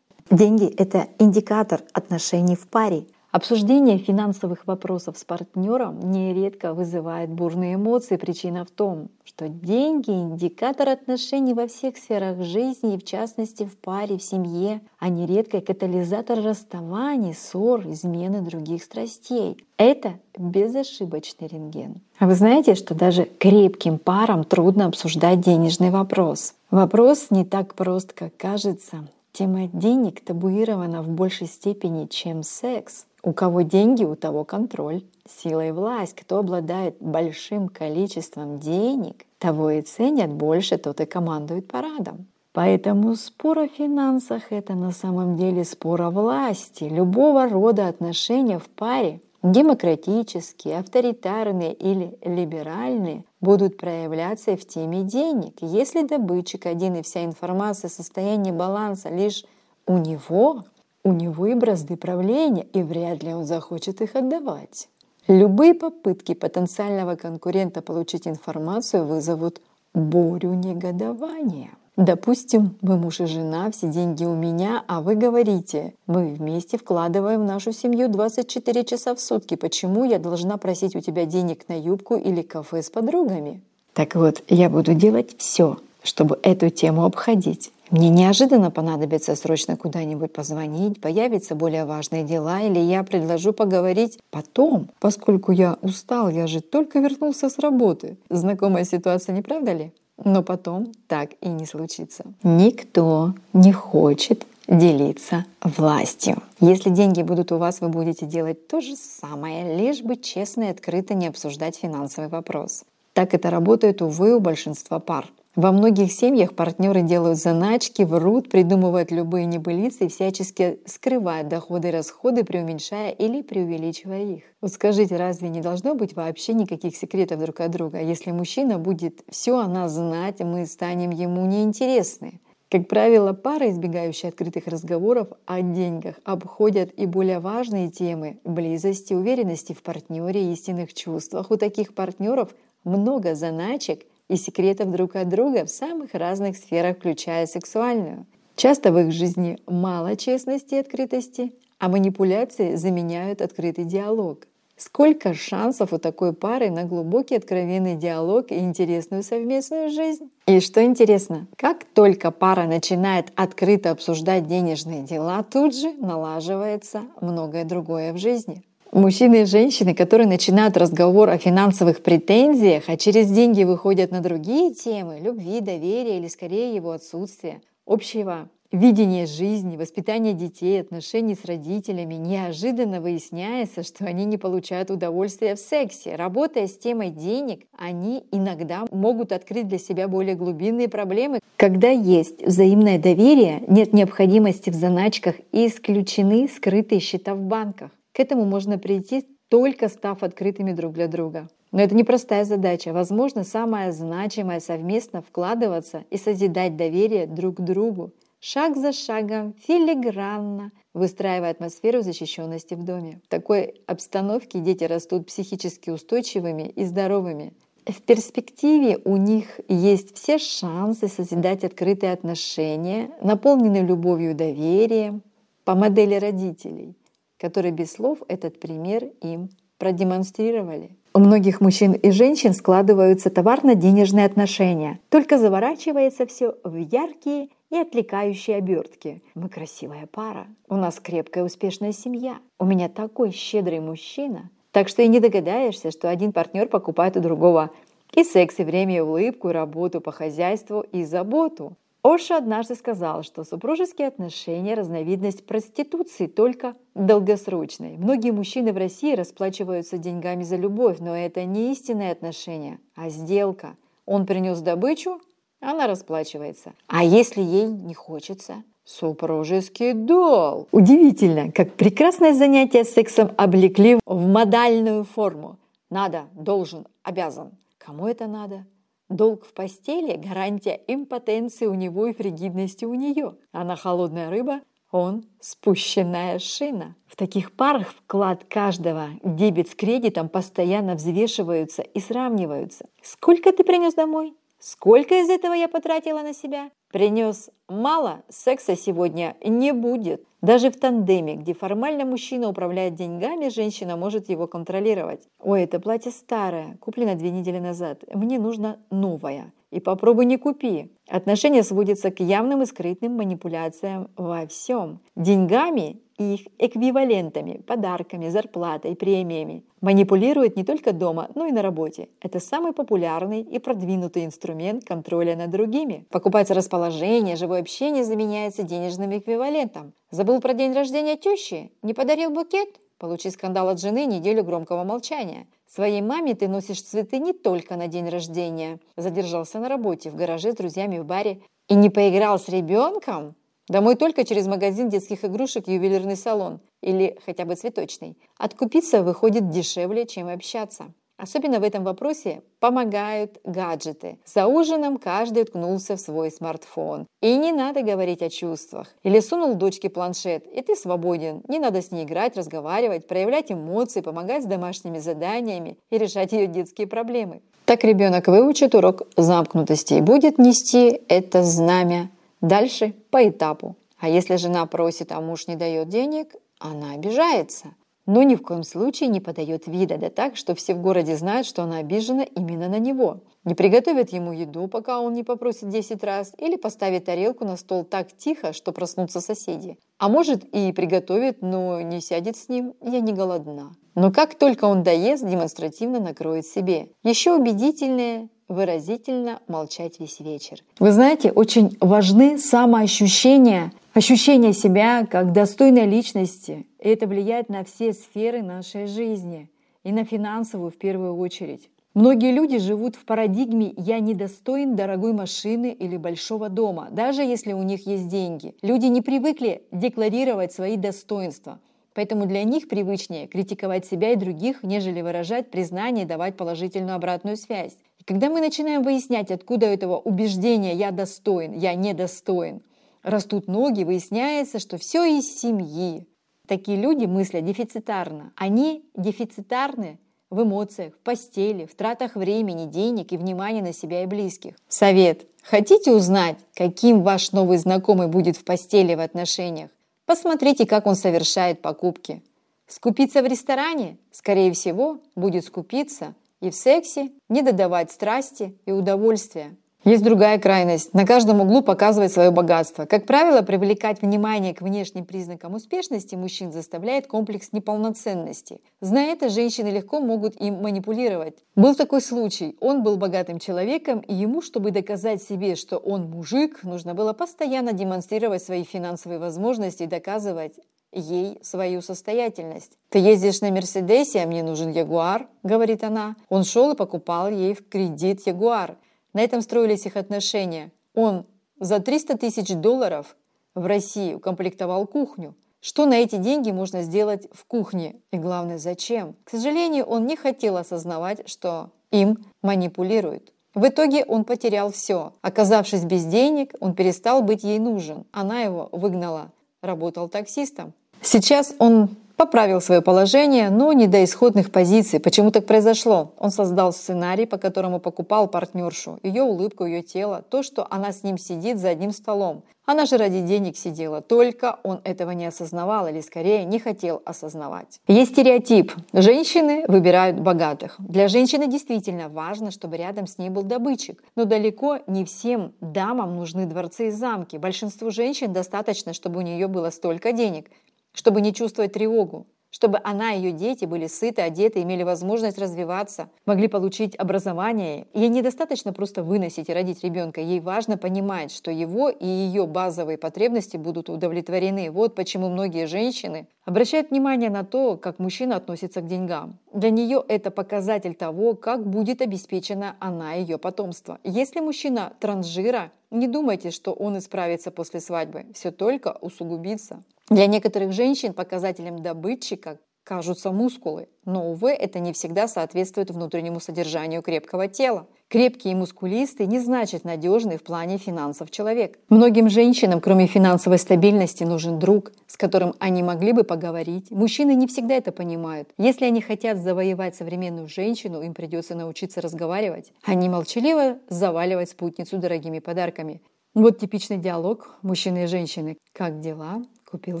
Деньги– 0.30 0.66
это 0.76 1.06
индикатор 1.18 1.80
отношений 1.94 2.54
в 2.54 2.68
паре. 2.68 3.06
Обсуждение 3.34 3.98
финансовых 3.98 4.64
вопросов 4.64 5.18
с 5.18 5.24
партнером 5.24 5.98
нередко 5.98 6.72
вызывает 6.72 7.30
бурные 7.30 7.74
эмоции. 7.74 8.16
Причина 8.16 8.64
в 8.64 8.70
том, 8.70 9.08
что 9.24 9.48
деньги– 9.48 10.10
индикатор 10.12 10.88
отношений 10.88 11.52
во 11.52 11.66
всех 11.66 11.96
сферах 11.96 12.40
жизни, 12.44 12.96
в 12.96 13.04
частности 13.04 13.64
в 13.64 13.76
паре, 13.76 14.18
в 14.18 14.22
семье, 14.22 14.82
а 15.00 15.08
нередко 15.08 15.60
катализатор 15.60 16.44
расставаний, 16.44 17.34
ссор, 17.34 17.80
измены 17.88 18.40
других 18.40 18.84
страстей. 18.84 19.56
Это 19.78 20.12
безошибочный 20.38 21.48
рентген. 21.48 22.02
А 22.20 22.28
вы 22.28 22.36
знаете, 22.36 22.76
что 22.76 22.94
даже 22.94 23.24
крепким 23.24 23.98
парам 23.98 24.44
трудно 24.44 24.86
обсуждать 24.86 25.40
денежный 25.40 25.90
вопрос? 25.90 26.54
Вопрос 26.70 27.32
не 27.32 27.44
так 27.44 27.74
прост, 27.74 28.12
как 28.12 28.36
кажется. 28.36 29.08
Тема 29.34 29.66
денег 29.72 30.24
табуирована 30.24 31.02
в 31.02 31.08
большей 31.08 31.48
степени, 31.48 32.06
чем 32.06 32.44
секс. 32.44 33.04
У 33.24 33.32
кого 33.32 33.62
деньги, 33.62 34.04
у 34.04 34.14
того 34.14 34.44
контроль, 34.44 35.02
сила 35.28 35.66
и 35.66 35.72
власть. 35.72 36.14
Кто 36.14 36.38
обладает 36.38 36.98
большим 37.00 37.68
количеством 37.68 38.60
денег, 38.60 39.26
того 39.40 39.70
и 39.70 39.82
ценят 39.82 40.32
больше, 40.32 40.78
тот 40.78 41.00
и 41.00 41.04
командует 41.04 41.66
парадом. 41.66 42.26
Поэтому 42.52 43.16
спор 43.16 43.58
о 43.58 43.66
финансах– 43.66 44.44
это 44.50 44.74
на 44.74 44.92
самом 44.92 45.36
деле 45.36 45.64
спор 45.64 46.02
о 46.02 46.10
власти. 46.10 46.84
Любого 46.84 47.48
рода 47.48 47.88
отношения 47.88 48.60
в 48.60 48.68
паре 48.68 49.20
демократические, 49.44 50.78
авторитарные 50.78 51.74
или 51.74 52.16
либеральные 52.22 53.24
будут 53.42 53.76
проявляться 53.76 54.56
в 54.56 54.66
теме 54.66 55.02
денег. 55.02 55.58
Если 55.60 56.02
добытчик 56.02 56.64
один 56.64 56.96
и 56.96 57.02
вся 57.02 57.24
информация 57.24 57.88
о 57.88 57.92
состоянии 57.92 58.52
баланса 58.52 59.10
лишь 59.10 59.44
у 59.86 59.98
него, 59.98 60.64
у 61.04 61.12
него 61.12 61.46
и 61.46 61.54
бразды 61.54 61.96
правления, 61.98 62.62
и 62.72 62.82
вряд 62.82 63.22
ли 63.22 63.34
он 63.34 63.44
захочет 63.44 64.00
их 64.00 64.16
отдавать. 64.16 64.88
Любые 65.28 65.74
попытки 65.74 66.32
потенциального 66.32 67.16
конкурента 67.16 67.82
получить 67.82 68.26
информацию 68.26 69.04
вызовут 69.04 69.60
бурю 69.92 70.54
негодования. 70.54 71.70
Допустим, 71.96 72.76
вы 72.82 72.96
муж 72.96 73.20
и 73.20 73.26
жена, 73.26 73.70
все 73.70 73.86
деньги 73.86 74.24
у 74.24 74.34
меня, 74.34 74.82
а 74.88 75.00
вы 75.00 75.14
говорите, 75.14 75.94
мы 76.08 76.34
вместе 76.34 76.76
вкладываем 76.76 77.42
в 77.42 77.44
нашу 77.44 77.72
семью 77.72 78.08
24 78.08 78.84
часа 78.84 79.14
в 79.14 79.20
сутки. 79.20 79.54
Почему 79.54 80.04
я 80.04 80.18
должна 80.18 80.56
просить 80.56 80.96
у 80.96 81.00
тебя 81.00 81.24
денег 81.24 81.68
на 81.68 81.78
юбку 81.78 82.16
или 82.16 82.42
кафе 82.42 82.82
с 82.82 82.90
подругами? 82.90 83.60
Так 83.92 84.16
вот, 84.16 84.42
я 84.48 84.68
буду 84.68 84.94
делать 84.94 85.36
все, 85.38 85.78
чтобы 86.02 86.40
эту 86.42 86.68
тему 86.68 87.04
обходить. 87.04 87.70
Мне 87.90 88.08
неожиданно 88.10 88.72
понадобится 88.72 89.36
срочно 89.36 89.76
куда-нибудь 89.76 90.32
позвонить, 90.32 91.00
появятся 91.00 91.54
более 91.54 91.84
важные 91.84 92.24
дела, 92.24 92.60
или 92.60 92.80
я 92.80 93.04
предложу 93.04 93.52
поговорить 93.52 94.18
потом, 94.30 94.88
поскольку 94.98 95.52
я 95.52 95.76
устал, 95.80 96.28
я 96.28 96.48
же 96.48 96.60
только 96.60 96.98
вернулся 96.98 97.48
с 97.48 97.60
работы. 97.60 98.16
Знакомая 98.30 98.84
ситуация, 98.84 99.32
не 99.32 99.42
правда 99.42 99.74
ли? 99.74 99.92
Но 100.22 100.42
потом 100.42 100.92
так 101.08 101.30
и 101.40 101.48
не 101.48 101.66
случится. 101.66 102.24
Никто 102.42 103.34
не 103.52 103.72
хочет 103.72 104.46
делиться 104.68 105.44
властью. 105.60 106.42
Если 106.60 106.90
деньги 106.90 107.22
будут 107.22 107.52
у 107.52 107.58
вас, 107.58 107.80
вы 107.80 107.88
будете 107.88 108.26
делать 108.26 108.66
то 108.66 108.80
же 108.80 108.96
самое, 108.96 109.76
лишь 109.76 110.02
бы 110.02 110.16
честно 110.16 110.64
и 110.64 110.68
открыто 110.68 111.14
не 111.14 111.26
обсуждать 111.26 111.76
финансовый 111.76 112.28
вопрос. 112.28 112.84
Так 113.12 113.34
это 113.34 113.50
работает, 113.50 114.02
увы, 114.02 114.34
у 114.34 114.40
большинства 114.40 114.98
пар. 114.98 115.28
Во 115.56 115.70
многих 115.70 116.10
семьях 116.10 116.56
партнеры 116.56 117.02
делают 117.02 117.38
заначки, 117.38 118.02
врут, 118.02 118.50
придумывают 118.50 119.12
любые 119.12 119.46
небылицы 119.46 120.06
и 120.06 120.08
всячески 120.08 120.80
скрывают 120.84 121.46
доходы 121.46 121.88
и 121.88 121.90
расходы, 121.92 122.42
преуменьшая 122.42 123.12
или 123.12 123.40
преувеличивая 123.40 124.24
их. 124.24 124.42
Вот 124.60 124.72
скажите, 124.72 125.16
разве 125.16 125.48
не 125.48 125.60
должно 125.60 125.94
быть 125.94 126.16
вообще 126.16 126.54
никаких 126.54 126.96
секретов 126.96 127.38
друг 127.38 127.60
от 127.60 127.70
друга? 127.70 128.00
Если 128.02 128.32
мужчина 128.32 128.80
будет 128.80 129.22
все 129.30 129.60
о 129.60 129.68
нас 129.68 129.92
знать, 129.92 130.40
мы 130.40 130.66
станем 130.66 131.10
ему 131.10 131.46
неинтересны. 131.46 132.40
Как 132.68 132.88
правило, 132.88 133.32
пары, 133.32 133.70
избегающие 133.70 134.30
открытых 134.30 134.66
разговоров 134.66 135.28
о 135.46 135.62
деньгах, 135.62 136.16
обходят 136.24 136.90
и 136.96 137.06
более 137.06 137.38
важные 137.38 137.90
темы 137.90 138.38
близости, 138.42 139.14
уверенности 139.14 139.72
в 139.72 139.84
партнере, 139.84 140.52
истинных 140.52 140.94
чувствах. 140.94 141.52
У 141.52 141.56
таких 141.56 141.94
партнеров 141.94 142.52
много 142.82 143.36
заначек– 143.36 144.00
и 144.28 144.36
секретов 144.36 144.90
друг 144.90 145.16
от 145.16 145.28
друга 145.28 145.64
в 145.64 145.70
самых 145.70 146.14
разных 146.14 146.56
сферах, 146.56 146.98
включая 146.98 147.46
сексуальную. 147.46 148.26
Часто 148.56 148.92
в 148.92 148.98
их 148.98 149.12
жизни 149.12 149.58
мало 149.66 150.16
честности 150.16 150.74
и 150.74 150.78
открытости, 150.78 151.52
а 151.78 151.88
манипуляции 151.88 152.76
заменяют 152.76 153.42
открытый 153.42 153.84
диалог. 153.84 154.46
Сколько 154.76 155.34
шансов 155.34 155.92
у 155.92 155.98
такой 155.98 156.32
пары 156.32 156.68
на 156.68 156.82
глубокий 156.82 157.36
откровенный 157.36 157.94
диалог 157.94 158.50
и 158.50 158.58
интересную 158.58 159.22
совместную 159.22 159.90
жизнь? 159.90 160.30
И 160.46 160.58
что 160.58 160.84
интересно, 160.84 161.46
как 161.56 161.84
только 161.84 162.32
пара 162.32 162.64
начинает 162.64 163.32
открыто 163.36 163.92
обсуждать 163.92 164.48
денежные 164.48 165.02
дела, 165.02 165.44
тут 165.44 165.76
же 165.76 165.92
налаживается 165.92 167.02
многое 167.20 167.64
другое 167.64 168.12
в 168.12 168.18
жизни. 168.18 168.64
Мужчины 168.94 169.42
и 169.42 169.44
женщины, 169.44 169.92
которые 169.92 170.28
начинают 170.28 170.76
разговор 170.76 171.28
о 171.28 171.36
финансовых 171.36 172.00
претензиях, 172.00 172.84
а 172.86 172.96
через 172.96 173.28
деньги 173.28 173.64
выходят 173.64 174.12
на 174.12 174.20
другие 174.20 174.72
темы– 174.72 175.18
любви, 175.20 175.58
доверия 175.58 176.18
или 176.18 176.28
скорее 176.28 176.76
его 176.76 176.92
отсутствия, 176.92 177.60
общего 177.86 178.48
видения 178.70 179.26
жизни, 179.26 179.76
воспитания 179.76 180.32
детей, 180.32 180.80
отношений 180.80 181.34
с 181.34 181.44
родителями, 181.44 182.14
неожиданно 182.14 183.00
выясняется, 183.00 183.82
что 183.82 184.04
они 184.04 184.24
не 184.26 184.36
получают 184.36 184.92
удовольствия 184.92 185.56
в 185.56 185.58
сексе. 185.58 186.14
Работая 186.14 186.68
с 186.68 186.78
темой 186.78 187.10
денег, 187.10 187.66
они 187.76 188.22
иногда 188.30 188.84
могут 188.92 189.32
открыть 189.32 189.66
для 189.66 189.78
себя 189.78 190.06
более 190.06 190.36
глубинные 190.36 190.88
проблемы. 190.88 191.40
Когда 191.56 191.90
есть 191.90 192.46
взаимное 192.46 193.00
доверие, 193.00 193.60
нет 193.66 193.92
необходимости 193.92 194.70
в 194.70 194.74
заначках 194.74 195.34
и 195.50 195.66
исключены 195.66 196.48
скрытые 196.48 197.00
счета 197.00 197.34
в 197.34 197.40
банках. 197.40 197.90
К 198.14 198.20
этому 198.20 198.44
можно 198.44 198.78
прийти, 198.78 199.26
только 199.48 199.88
став 199.88 200.22
открытыми 200.22 200.72
друг 200.72 200.92
для 200.92 201.08
друга. 201.08 201.48
Но 201.72 201.82
это 201.82 201.96
непростая 201.96 202.44
задача. 202.44 202.92
Возможно, 202.92 203.42
самая 203.42 203.90
значимая 203.90 204.60
совместно 204.60 205.20
вкладываться 205.20 206.04
и 206.10 206.16
созидать 206.16 206.76
доверие 206.76 207.26
друг 207.26 207.56
к 207.56 207.60
другу, 207.60 208.12
шаг 208.38 208.76
за 208.76 208.92
шагом, 208.92 209.54
филигранно, 209.66 210.70
выстраивая 210.94 211.50
атмосферу 211.50 212.02
защищенности 212.02 212.74
в 212.74 212.84
доме. 212.84 213.20
В 213.24 213.28
такой 213.28 213.74
обстановке 213.88 214.60
дети 214.60 214.84
растут 214.84 215.26
психически 215.26 215.90
устойчивыми 215.90 216.68
и 216.68 216.84
здоровыми. 216.84 217.52
В 217.84 218.00
перспективе 218.00 218.98
у 219.04 219.16
них 219.16 219.58
есть 219.68 220.16
все 220.16 220.38
шансы 220.38 221.08
созидать 221.08 221.64
открытые 221.64 222.12
отношения, 222.12 223.10
наполненные 223.20 223.82
любовью 223.82 224.30
и 224.30 224.34
доверием, 224.34 225.22
по 225.64 225.74
модели 225.74 226.14
родителей, 226.14 226.94
которые 227.38 227.72
без 227.72 227.92
слов 227.92 228.18
этот 228.28 228.60
пример 228.60 229.04
им 229.20 229.50
продемонстрировали. 229.78 230.96
У 231.14 231.20
многих 231.20 231.60
мужчин 231.60 231.92
и 231.92 232.10
женщин 232.10 232.54
складываются 232.54 233.30
товарно-денежные 233.30 234.26
отношения, 234.26 234.98
только 235.10 235.38
заворачивается 235.38 236.26
все 236.26 236.56
в 236.64 236.74
яркие 236.76 237.48
и 237.70 237.76
отвлекающие 237.76 238.56
обертки. 238.56 239.22
Мы 239.34 239.48
красивая 239.48 240.08
пара, 240.10 240.46
у 240.68 240.76
нас 240.76 240.98
крепкая 241.00 241.44
успешная 241.44 241.92
семья, 241.92 242.38
у 242.58 242.64
меня 242.64 242.88
такой 242.88 243.30
щедрый 243.30 243.80
мужчина. 243.80 244.50
Так 244.72 244.88
что 244.88 245.02
и 245.02 245.08
не 245.08 245.20
догадаешься, 245.20 245.92
что 245.92 246.10
один 246.10 246.32
партнер 246.32 246.66
покупает 246.66 247.16
у 247.16 247.20
другого 247.20 247.70
и 248.12 248.24
секс, 248.24 248.58
и 248.58 248.64
время, 248.64 248.96
и 248.96 249.00
улыбку, 249.00 249.50
и 249.50 249.52
работу 249.52 250.00
по 250.00 250.12
хозяйству, 250.12 250.84
и 250.92 251.04
заботу. 251.04 251.76
Оша 252.04 252.36
однажды 252.36 252.74
сказал, 252.74 253.22
что 253.22 253.44
супружеские 253.44 254.08
отношения– 254.08 254.74
разновидность 254.76 255.46
проституции, 255.46 256.26
только 256.26 256.74
долгосрочной. 256.94 257.96
Многие 257.96 258.30
мужчины 258.30 258.74
в 258.74 258.76
России 258.76 259.14
расплачиваются 259.14 259.96
деньгами 259.96 260.42
за 260.42 260.56
любовь, 260.56 260.98
но 261.00 261.16
это 261.16 261.44
не 261.44 261.72
истинные 261.72 262.12
отношения, 262.12 262.78
а 262.94 263.08
сделка. 263.08 263.74
Он 264.04 264.26
принес 264.26 264.60
добычу, 264.60 265.18
она 265.60 265.86
расплачивается. 265.86 266.74
А 266.88 267.02
если 267.02 267.40
ей 267.40 267.68
не 267.68 267.94
хочется? 267.94 268.64
Супружеский 268.84 269.94
долг. 269.94 270.68
Удивительно, 270.72 271.50
как 271.52 271.72
прекрасное 271.72 272.34
занятие 272.34 272.84
сексом 272.84 273.30
облекли 273.38 273.98
в 274.04 274.26
модальную 274.26 275.04
форму. 275.04 275.56
Надо, 275.88 276.24
должен, 276.34 276.86
обязан. 277.02 277.52
Кому 277.78 278.06
это 278.06 278.26
надо? 278.26 278.66
Долг 279.14 279.46
в 279.46 279.54
постели– 279.54 280.16
гарантия 280.28 280.80
импотенции 280.88 281.66
у 281.66 281.74
него 281.74 282.08
и 282.08 282.12
фригидности 282.12 282.84
у 282.84 282.94
нее. 282.94 283.36
Она 283.52 283.76
холодная 283.76 284.28
рыба, 284.28 284.62
он– 284.90 285.22
спущенная 285.40 286.40
шина. 286.40 286.96
В 287.06 287.14
таких 287.14 287.52
парах 287.52 287.90
вклад 287.90 288.42
каждого 288.42 289.10
дебет 289.22 289.68
с 289.68 289.76
кредитом 289.76 290.28
постоянно 290.28 290.96
взвешиваются 290.96 291.82
и 291.82 292.00
сравниваются. 292.00 292.88
Сколько 293.02 293.52
ты 293.52 293.62
принес 293.62 293.94
домой? 293.94 294.34
Сколько 294.58 295.14
из 295.20 295.30
этого 295.30 295.52
я 295.52 295.68
потратила 295.68 296.22
на 296.22 296.34
себя? 296.34 296.72
Принес 296.94 297.50
мало, 297.68 298.22
секса 298.28 298.76
сегодня 298.76 299.34
не 299.44 299.72
будет. 299.72 300.24
Даже 300.42 300.70
в 300.70 300.78
тандеме, 300.78 301.34
где 301.34 301.52
формально 301.52 302.04
мужчина 302.04 302.48
управляет 302.48 302.94
деньгами, 302.94 303.48
женщина 303.48 303.96
может 303.96 304.28
его 304.28 304.46
контролировать. 304.46 305.26
Ой, 305.40 305.64
это 305.64 305.80
платье 305.80 306.12
старое, 306.12 306.76
куплено 306.78 307.16
две 307.16 307.30
недели 307.30 307.58
назад. 307.58 308.04
Мне 308.14 308.38
нужно 308.38 308.78
новое. 308.92 309.52
И 309.74 309.80
попробуй 309.80 310.24
не 310.24 310.36
купи. 310.36 310.92
Отношения 311.08 311.64
сводятся 311.64 312.12
к 312.12 312.20
явным 312.20 312.62
и 312.62 312.66
скрытным 312.66 313.16
манипуляциям 313.16 314.08
во 314.16 314.46
всем. 314.46 315.00
Деньгами 315.16 316.00
и 316.16 316.34
их 316.34 316.46
эквивалентами, 316.58 317.60
подарками, 317.66 318.28
зарплатой, 318.28 318.94
премиями. 318.94 319.64
Манипулирует 319.80 320.54
не 320.56 320.62
только 320.62 320.92
дома, 320.92 321.28
но 321.34 321.46
и 321.46 321.50
на 321.50 321.60
работе. 321.60 322.08
Это 322.20 322.38
самый 322.38 322.72
популярный 322.72 323.40
и 323.40 323.58
продвинутый 323.58 324.24
инструмент 324.24 324.84
контроля 324.84 325.34
над 325.34 325.50
другими. 325.50 326.06
Покупается 326.10 326.54
расположение, 326.54 327.34
живое 327.34 327.60
общение 327.60 328.04
заменяется 328.04 328.62
денежным 328.62 329.18
эквивалентом. 329.18 329.92
Забыл 330.12 330.40
про 330.40 330.54
день 330.54 330.72
рождения 330.72 331.16
тещи? 331.16 331.72
Не 331.82 331.94
подарил 331.94 332.30
букет? 332.30 332.68
Получи 332.98 333.30
скандал 333.30 333.68
от 333.68 333.80
жены, 333.80 334.06
неделю 334.06 334.44
громкого 334.44 334.84
молчания. 334.84 335.46
Своей 335.66 336.00
маме 336.00 336.34
ты 336.34 336.48
носишь 336.48 336.82
цветы 336.82 337.18
не 337.18 337.32
только 337.32 337.76
на 337.76 337.88
день 337.88 338.08
рождения. 338.08 338.78
Задержался 338.96 339.58
на 339.58 339.68
работе, 339.68 340.10
в 340.10 340.16
гараже 340.16 340.52
с 340.52 340.56
друзьями 340.56 340.98
в 340.98 341.04
баре. 341.04 341.40
И 341.68 341.74
не 341.74 341.90
поиграл 341.90 342.38
с 342.38 342.48
ребенком? 342.48 343.34
Домой 343.68 343.96
только 343.96 344.24
через 344.24 344.46
магазин 344.46 344.90
детских 344.90 345.24
игрушек 345.24 345.68
ювелирный 345.68 346.16
салон 346.16 346.60
или 346.82 347.18
хотя 347.24 347.46
бы 347.46 347.54
цветочный. 347.54 348.18
Откупиться 348.38 349.02
выходит 349.02 349.48
дешевле, 349.48 350.06
чем 350.06 350.28
общаться. 350.28 350.92
Особенно 351.24 351.58
в 351.58 351.62
этом 351.62 351.84
вопросе 351.84 352.42
помогают 352.60 353.38
гаджеты. 353.44 354.18
За 354.26 354.46
ужином 354.46 354.98
каждый 354.98 355.44
уткнулся 355.44 355.96
в 355.96 356.00
свой 356.00 356.30
смартфон. 356.30 357.06
И 357.22 357.34
не 357.38 357.50
надо 357.50 357.80
говорить 357.80 358.20
о 358.20 358.28
чувствах. 358.28 358.88
Или 359.04 359.20
сунул 359.20 359.54
дочке 359.54 359.88
планшет, 359.88 360.44
и 360.46 360.60
ты 360.60 360.76
свободен. 360.76 361.40
Не 361.48 361.58
надо 361.58 361.80
с 361.80 361.90
ней 361.90 362.04
играть, 362.04 362.36
разговаривать, 362.36 363.08
проявлять 363.08 363.50
эмоции, 363.50 364.02
помогать 364.02 364.42
с 364.42 364.46
домашними 364.46 364.98
заданиями 364.98 365.78
и 365.88 365.96
решать 365.96 366.32
ее 366.32 366.46
детские 366.46 366.88
проблемы. 366.88 367.40
Так 367.64 367.84
ребенок 367.84 368.28
выучит 368.28 368.74
урок 368.74 369.04
замкнутости 369.16 369.94
и 369.94 370.02
будет 370.02 370.36
нести 370.36 371.00
это 371.08 371.42
знамя 371.42 372.10
Дальше 372.42 372.92
по 373.10 373.26
этапу. 373.26 373.76
А 373.98 374.10
если 374.10 374.36
жена 374.36 374.66
просит, 374.66 375.10
а 375.10 375.22
муж 375.22 375.46
не 375.46 375.56
дает 375.56 375.88
денег, 375.88 376.34
она 376.58 376.92
обижается. 376.92 377.68
Но 378.06 378.22
ни 378.22 378.34
в 378.34 378.42
коем 378.42 378.64
случае 378.64 379.08
не 379.08 379.20
подает 379.20 379.66
вида, 379.66 379.96
да 379.96 380.10
так, 380.10 380.36
что 380.36 380.54
все 380.54 380.74
в 380.74 380.82
городе 380.82 381.16
знают, 381.16 381.46
что 381.46 381.62
она 381.62 381.78
обижена 381.78 382.24
именно 382.24 382.68
на 382.68 382.78
него. 382.78 383.22
Не 383.44 383.54
приготовит 383.54 384.12
ему 384.12 384.32
еду, 384.32 384.68
пока 384.68 385.00
он 385.00 385.14
не 385.14 385.22
попросит 385.22 385.68
10 385.68 386.02
раз, 386.04 386.32
или 386.38 386.56
поставит 386.56 387.06
тарелку 387.06 387.44
на 387.44 387.56
стол 387.56 387.84
так 387.84 388.08
тихо, 388.16 388.52
что 388.52 388.72
проснутся 388.72 389.20
соседи. 389.20 389.78
А 389.98 390.08
может 390.08 390.44
и 390.44 390.72
приготовит, 390.72 391.40
но 391.40 391.80
не 391.80 392.00
сядет 392.00 392.36
с 392.36 392.48
ним, 392.48 392.74
я 392.82 393.00
не 393.00 393.12
голодна. 393.12 393.72
Но 393.94 394.10
как 394.10 394.34
только 394.34 394.64
он 394.64 394.82
доест, 394.82 395.26
демонстративно 395.26 396.00
накроет 396.00 396.46
себе. 396.46 396.88
Еще 397.02 397.32
убедительнее 397.32 398.28
выразительно 398.48 399.40
молчать 399.48 400.00
весь 400.00 400.20
вечер. 400.20 400.58
Вы 400.78 400.92
знаете, 400.92 401.30
очень 401.32 401.76
важны 401.80 402.38
самоощущения, 402.38 403.72
ощущение 403.92 404.52
себя 404.52 405.06
как 405.06 405.32
достойной 405.32 405.86
личности. 405.86 406.66
И 406.78 406.88
это 406.88 407.06
влияет 407.06 407.48
на 407.48 407.64
все 407.64 407.92
сферы 407.92 408.42
нашей 408.42 408.86
жизни 408.86 409.50
и 409.82 409.92
на 409.92 410.04
финансовую 410.04 410.70
в 410.70 410.76
первую 410.76 411.16
очередь. 411.16 411.70
Многие 411.94 412.32
люди 412.32 412.58
живут 412.58 412.96
в 412.96 413.04
парадигме 413.04 413.72
«я 413.76 414.00
недостоин 414.00 414.74
дорогой 414.74 415.12
машины 415.12 415.70
или 415.70 415.96
большого 415.96 416.48
дома», 416.48 416.88
даже 416.90 417.22
если 417.22 417.52
у 417.52 417.62
них 417.62 417.86
есть 417.86 418.08
деньги. 418.08 418.56
Люди 418.62 418.86
не 418.86 419.00
привыкли 419.00 419.62
декларировать 419.70 420.52
свои 420.52 420.76
достоинства. 420.76 421.60
Поэтому 421.94 422.26
для 422.26 422.42
них 422.42 422.66
привычнее 422.66 423.28
критиковать 423.28 423.86
себя 423.86 424.12
и 424.12 424.16
других, 424.16 424.64
нежели 424.64 425.00
выражать 425.00 425.52
признание 425.52 426.04
и 426.04 426.08
давать 426.08 426.36
положительную 426.36 426.96
обратную 426.96 427.36
связь. 427.36 427.76
Когда 428.04 428.28
мы 428.28 428.40
начинаем 428.40 428.82
выяснять, 428.82 429.30
откуда 429.30 429.66
этого 429.66 429.98
убеждения 429.98 430.74
«я 430.74 430.90
достоин», 430.90 431.52
«я 431.52 431.74
недостоин», 431.74 432.60
растут 433.02 433.46
ноги, 433.48 433.84
выясняется, 433.84 434.58
что 434.58 434.76
все 434.76 435.04
из 435.04 435.40
семьи. 435.40 436.06
Такие 436.46 436.78
люди 436.78 437.06
мыслят 437.06 437.46
дефицитарно. 437.46 438.32
Они 438.36 438.84
дефицитарны 438.94 439.98
в 440.28 440.42
эмоциях, 440.42 440.94
в 440.94 440.98
постели, 440.98 441.64
в 441.64 441.74
тратах 441.74 442.16
времени, 442.16 442.66
денег 442.66 443.12
и 443.12 443.16
внимания 443.16 443.62
на 443.62 443.72
себя 443.72 444.02
и 444.02 444.06
близких. 444.06 444.54
Совет. 444.68 445.26
Хотите 445.42 445.92
узнать, 445.92 446.36
каким 446.54 447.02
ваш 447.02 447.32
новый 447.32 447.56
знакомый 447.56 448.08
будет 448.08 448.36
в 448.36 448.44
постели 448.44 448.94
в 448.94 449.00
отношениях? 449.00 449.70
Посмотрите, 450.04 450.66
как 450.66 450.86
он 450.86 450.96
совершает 450.96 451.62
покупки. 451.62 452.22
Скупиться 452.66 453.22
в 453.22 453.26
ресторане? 453.26 453.96
Скорее 454.10 454.52
всего, 454.52 454.98
будет 455.14 455.44
скупиться 455.46 456.14
и 456.44 456.50
в 456.50 456.54
сексе 456.54 457.10
не 457.30 457.40
додавать 457.40 457.90
страсти 457.90 458.54
и 458.66 458.72
удовольствия. 458.72 459.56
Есть 459.84 460.02
другая 460.02 460.38
крайность. 460.38 460.94
На 460.94 461.06
каждом 461.06 461.42
углу 461.42 461.62
показывать 461.62 462.10
свое 462.10 462.30
богатство. 462.30 462.86
Как 462.86 463.04
правило, 463.04 463.42
привлекать 463.42 464.00
внимание 464.00 464.54
к 464.54 464.62
внешним 464.62 465.04
признакам 465.04 465.54
успешности 465.54 466.14
мужчин 466.14 466.52
заставляет 466.52 467.06
комплекс 467.06 467.52
неполноценности. 467.52 468.60
Зная 468.80 469.12
это, 469.12 469.28
женщины 469.28 469.68
легко 469.68 470.00
могут 470.00 470.40
им 470.40 470.62
манипулировать. 470.62 471.36
Был 471.54 471.74
такой 471.74 472.00
случай. 472.00 472.56
Он 472.60 472.82
был 472.82 472.96
богатым 472.96 473.38
человеком, 473.38 474.00
и 474.00 474.14
ему, 474.14 474.40
чтобы 474.40 474.70
доказать 474.70 475.22
себе, 475.22 475.54
что 475.54 475.76
он 475.76 476.10
мужик, 476.10 476.62
нужно 476.62 476.94
было 476.94 477.12
постоянно 477.12 477.72
демонстрировать 477.74 478.42
свои 478.42 478.64
финансовые 478.64 479.18
возможности 479.18 479.82
и 479.82 479.86
доказывать, 479.86 480.54
ей 480.94 481.38
свою 481.42 481.82
состоятельность. 481.82 482.72
«Ты 482.88 482.98
ездишь 482.98 483.40
на 483.40 483.50
Мерседесе, 483.50 484.22
а 484.22 484.26
мне 484.26 484.42
нужен 484.42 484.70
Ягуар»,— 484.70 485.28
говорит 485.42 485.84
она. 485.84 486.16
Он 486.28 486.44
шел 486.44 486.72
и 486.72 486.76
покупал 486.76 487.28
ей 487.28 487.54
в 487.54 487.68
кредит 487.68 488.26
Ягуар. 488.26 488.76
На 489.12 489.20
этом 489.22 489.42
строились 489.42 489.86
их 489.86 489.96
отношения. 489.96 490.70
Он 490.94 491.26
за 491.60 491.80
300 491.80 492.18
тысяч 492.18 492.54
долларов 492.54 493.16
в 493.54 493.66
России 493.66 494.14
укомплектовал 494.14 494.86
кухню. 494.86 495.34
что 495.60 495.86
на 495.86 495.94
эти 495.94 496.16
деньги 496.16 496.50
можно 496.50 496.82
сделать 496.82 497.26
в 497.32 497.46
кухне 497.46 497.96
и 498.12 498.18
главное, 498.18 498.58
зачем. 498.58 499.16
К 499.24 499.30
сожалению, 499.30 499.86
он 499.86 500.04
не 500.04 500.14
хотел 500.14 500.58
осознавать, 500.58 501.26
что 501.26 501.70
им 501.90 502.18
манипулируют. 502.42 503.32
В 503.54 503.68
итоге 503.68 504.04
он 504.04 504.24
потерял 504.24 504.70
все. 504.70 505.14
Оказавшись 505.22 505.84
без 505.84 506.04
денег, 506.04 506.52
он 506.60 506.74
перестал 506.74 507.22
быть 507.22 507.44
ей 507.44 507.58
нужен. 507.58 508.04
Она 508.12 508.42
его 508.42 508.68
выгнала. 508.72 509.32
Работал 509.62 510.10
таксистом. 510.10 510.74
Сейчас 511.04 511.54
он 511.58 511.90
поправил 512.16 512.62
свое 512.62 512.80
положение, 512.80 513.50
но 513.50 513.74
не 513.74 513.86
до 513.88 514.02
исходных 514.02 514.50
позиций. 514.50 515.00
Почему 515.00 515.30
так 515.30 515.44
произошло? 515.46 516.12
Он 516.18 516.30
создал 516.30 516.72
сценарий, 516.72 517.26
по 517.26 517.36
которому 517.36 517.78
покупал 517.78 518.26
партнершу, 518.26 518.98
ее 519.02 519.22
улыбку, 519.22 519.66
ее 519.66 519.82
тело, 519.82 520.24
то, 520.26 520.42
что 520.42 520.66
она 520.70 520.92
с 520.92 521.02
ним 521.02 521.18
сидит 521.18 521.58
за 521.58 521.68
одним 521.68 521.90
столом. 521.90 522.42
Она 522.64 522.86
же 522.86 522.96
ради 522.96 523.20
денег 523.20 523.58
сидела, 523.58 524.00
только 524.00 524.58
он 524.62 524.80
этого 524.84 525.10
не 525.10 525.26
осознавал 525.26 525.86
или 525.86 526.00
скорее 526.00 526.44
не 526.44 526.58
хотел 526.58 527.02
осознавать. 527.04 527.78
Есть 527.86 528.12
стереотип. 528.12 528.72
Женщины 528.94 529.66
выбирают 529.68 530.18
богатых. 530.18 530.76
Для 530.78 531.08
женщины 531.08 531.46
действительно 531.46 532.08
важно, 532.08 532.50
чтобы 532.50 532.78
рядом 532.78 533.06
с 533.06 533.18
ней 533.18 533.28
был 533.28 533.42
добытчик. 533.42 534.02
Но 534.16 534.24
далеко 534.24 534.78
не 534.86 535.04
всем 535.04 535.52
дамам 535.60 536.16
нужны 536.16 536.46
дворцы 536.46 536.88
и 536.88 536.90
замки. 536.90 537.36
Большинству 537.36 537.90
женщин 537.90 538.32
достаточно, 538.32 538.94
чтобы 538.94 539.18
у 539.18 539.22
нее 539.22 539.46
было 539.46 539.68
столько 539.68 540.12
денег, 540.12 540.46
чтобы 540.94 541.20
не 541.20 541.34
чувствовать 541.34 541.74
тревогу, 541.74 542.26
чтобы 542.54 542.78
она 542.84 543.12
и 543.12 543.16
ее 543.16 543.32
дети 543.32 543.64
были 543.64 543.88
сыты, 543.88 544.22
одеты, 544.22 544.62
имели 544.62 544.84
возможность 544.84 545.38
развиваться, 545.38 546.08
могли 546.24 546.46
получить 546.46 546.94
образование. 546.96 547.88
Ей 547.94 548.08
недостаточно 548.08 548.72
просто 548.72 549.02
выносить 549.02 549.48
и 549.48 549.52
родить 549.52 549.82
ребенка. 549.82 550.20
Ей 550.20 550.38
важно 550.38 550.78
понимать, 550.78 551.32
что 551.32 551.50
его 551.50 551.88
и 551.88 552.06
ее 552.06 552.46
базовые 552.46 552.96
потребности 552.96 553.56
будут 553.56 553.90
удовлетворены. 553.90 554.70
Вот 554.70 554.94
почему 554.94 555.30
многие 555.30 555.66
женщины 555.66 556.28
обращают 556.44 556.90
внимание 556.90 557.28
на 557.28 557.42
то, 557.42 557.76
как 557.76 557.98
мужчина 557.98 558.36
относится 558.36 558.82
к 558.82 558.86
деньгам. 558.86 559.40
Для 559.52 559.70
нее 559.70 560.04
это 560.06 560.30
показатель 560.30 560.94
того, 560.94 561.34
как 561.34 561.66
будет 561.66 562.02
обеспечена 562.02 562.76
она 562.78 563.16
и 563.16 563.22
ее 563.22 563.38
потомство. 563.38 563.98
Если 564.04 564.38
мужчина 564.38 564.92
транжира, 565.00 565.72
не 565.94 566.08
думайте, 566.08 566.50
что 566.50 566.72
он 566.72 566.98
исправится 566.98 567.50
после 567.50 567.80
свадьбы. 567.80 568.26
Все 568.34 568.50
только 568.50 568.96
усугубится. 569.00 569.82
Для 570.10 570.26
некоторых 570.26 570.72
женщин 570.72 571.14
показателем 571.14 571.82
добытчика 571.82 572.58
кажутся 572.82 573.32
мускулы, 573.32 573.88
но, 574.04 574.30
увы, 574.30 574.50
это 574.50 574.78
не 574.78 574.92
всегда 574.92 575.26
соответствует 575.26 575.90
внутреннему 575.90 576.40
содержанию 576.40 577.00
крепкого 577.00 577.48
тела. 577.48 577.86
Крепкий 578.14 578.52
и 578.52 578.54
мускулистый 578.54 579.26
не 579.26 579.40
значит 579.40 579.82
надежный 579.82 580.36
в 580.36 580.44
плане 580.44 580.78
финансов 580.78 581.32
человек. 581.32 581.80
Многим 581.88 582.30
женщинам, 582.30 582.80
кроме 582.80 583.08
финансовой 583.08 583.58
стабильности, 583.58 584.22
нужен 584.22 584.60
друг, 584.60 584.92
с 585.08 585.16
которым 585.16 585.54
они 585.58 585.82
могли 585.82 586.12
бы 586.12 586.22
поговорить. 586.22 586.92
Мужчины 586.92 587.34
не 587.34 587.48
всегда 587.48 587.74
это 587.74 587.90
понимают. 587.90 588.50
Если 588.56 588.84
они 588.84 589.00
хотят 589.00 589.38
завоевать 589.38 589.96
современную 589.96 590.46
женщину, 590.46 591.02
им 591.02 591.12
придется 591.12 591.56
научиться 591.56 592.00
разговаривать, 592.00 592.72
а 592.84 592.94
не 592.94 593.08
молчаливо 593.08 593.78
заваливать 593.88 594.50
спутницу 594.50 594.98
дорогими 594.98 595.40
подарками. 595.40 596.00
Вот 596.34 596.60
типичный 596.60 596.98
диалог 596.98 597.56
мужчины 597.62 598.04
и 598.04 598.06
женщины. 598.06 598.58
Как 598.72 599.00
дела? 599.00 599.42
Купил 599.68 600.00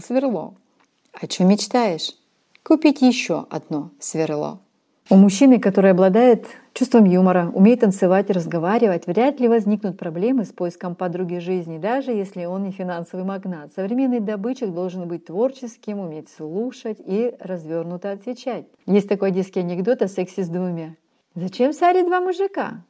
сверло. 0.00 0.54
О 1.14 1.26
чем 1.26 1.48
мечтаешь? 1.48 2.12
Купить 2.62 3.02
еще 3.02 3.44
одно 3.50 3.90
сверло. 3.98 4.60
У 5.10 5.16
мужчины, 5.16 5.60
который 5.60 5.90
обладает 5.90 6.46
чувством 6.72 7.04
юмора, 7.04 7.50
умеет 7.52 7.80
танцевать 7.80 8.30
и 8.30 8.32
разговаривать, 8.32 9.06
вряд 9.06 9.38
ли 9.38 9.48
возникнут 9.48 9.98
проблемы 9.98 10.46
с 10.46 10.52
поиском 10.52 10.94
подруги 10.94 11.40
жизни, 11.40 11.76
даже 11.76 12.10
если 12.10 12.46
он 12.46 12.64
не 12.64 12.70
финансовый 12.70 13.22
магнат. 13.22 13.70
Современный 13.74 14.20
добытчик 14.20 14.72
должен 14.72 15.06
быть 15.06 15.26
творческим, 15.26 15.98
уметь 15.98 16.30
слушать 16.30 16.96
и 17.04 17.34
развернуто 17.38 18.12
отвечать. 18.12 18.64
Есть 18.86 19.08
такой 19.10 19.30
детский 19.30 19.60
анекдот 19.60 20.00
о 20.00 20.08
сексе 20.08 20.42
с 20.42 20.48
двумя. 20.48 20.94
Зачем 21.34 21.74
Саре 21.74 22.02
два 22.02 22.22
мужика? 22.22 22.82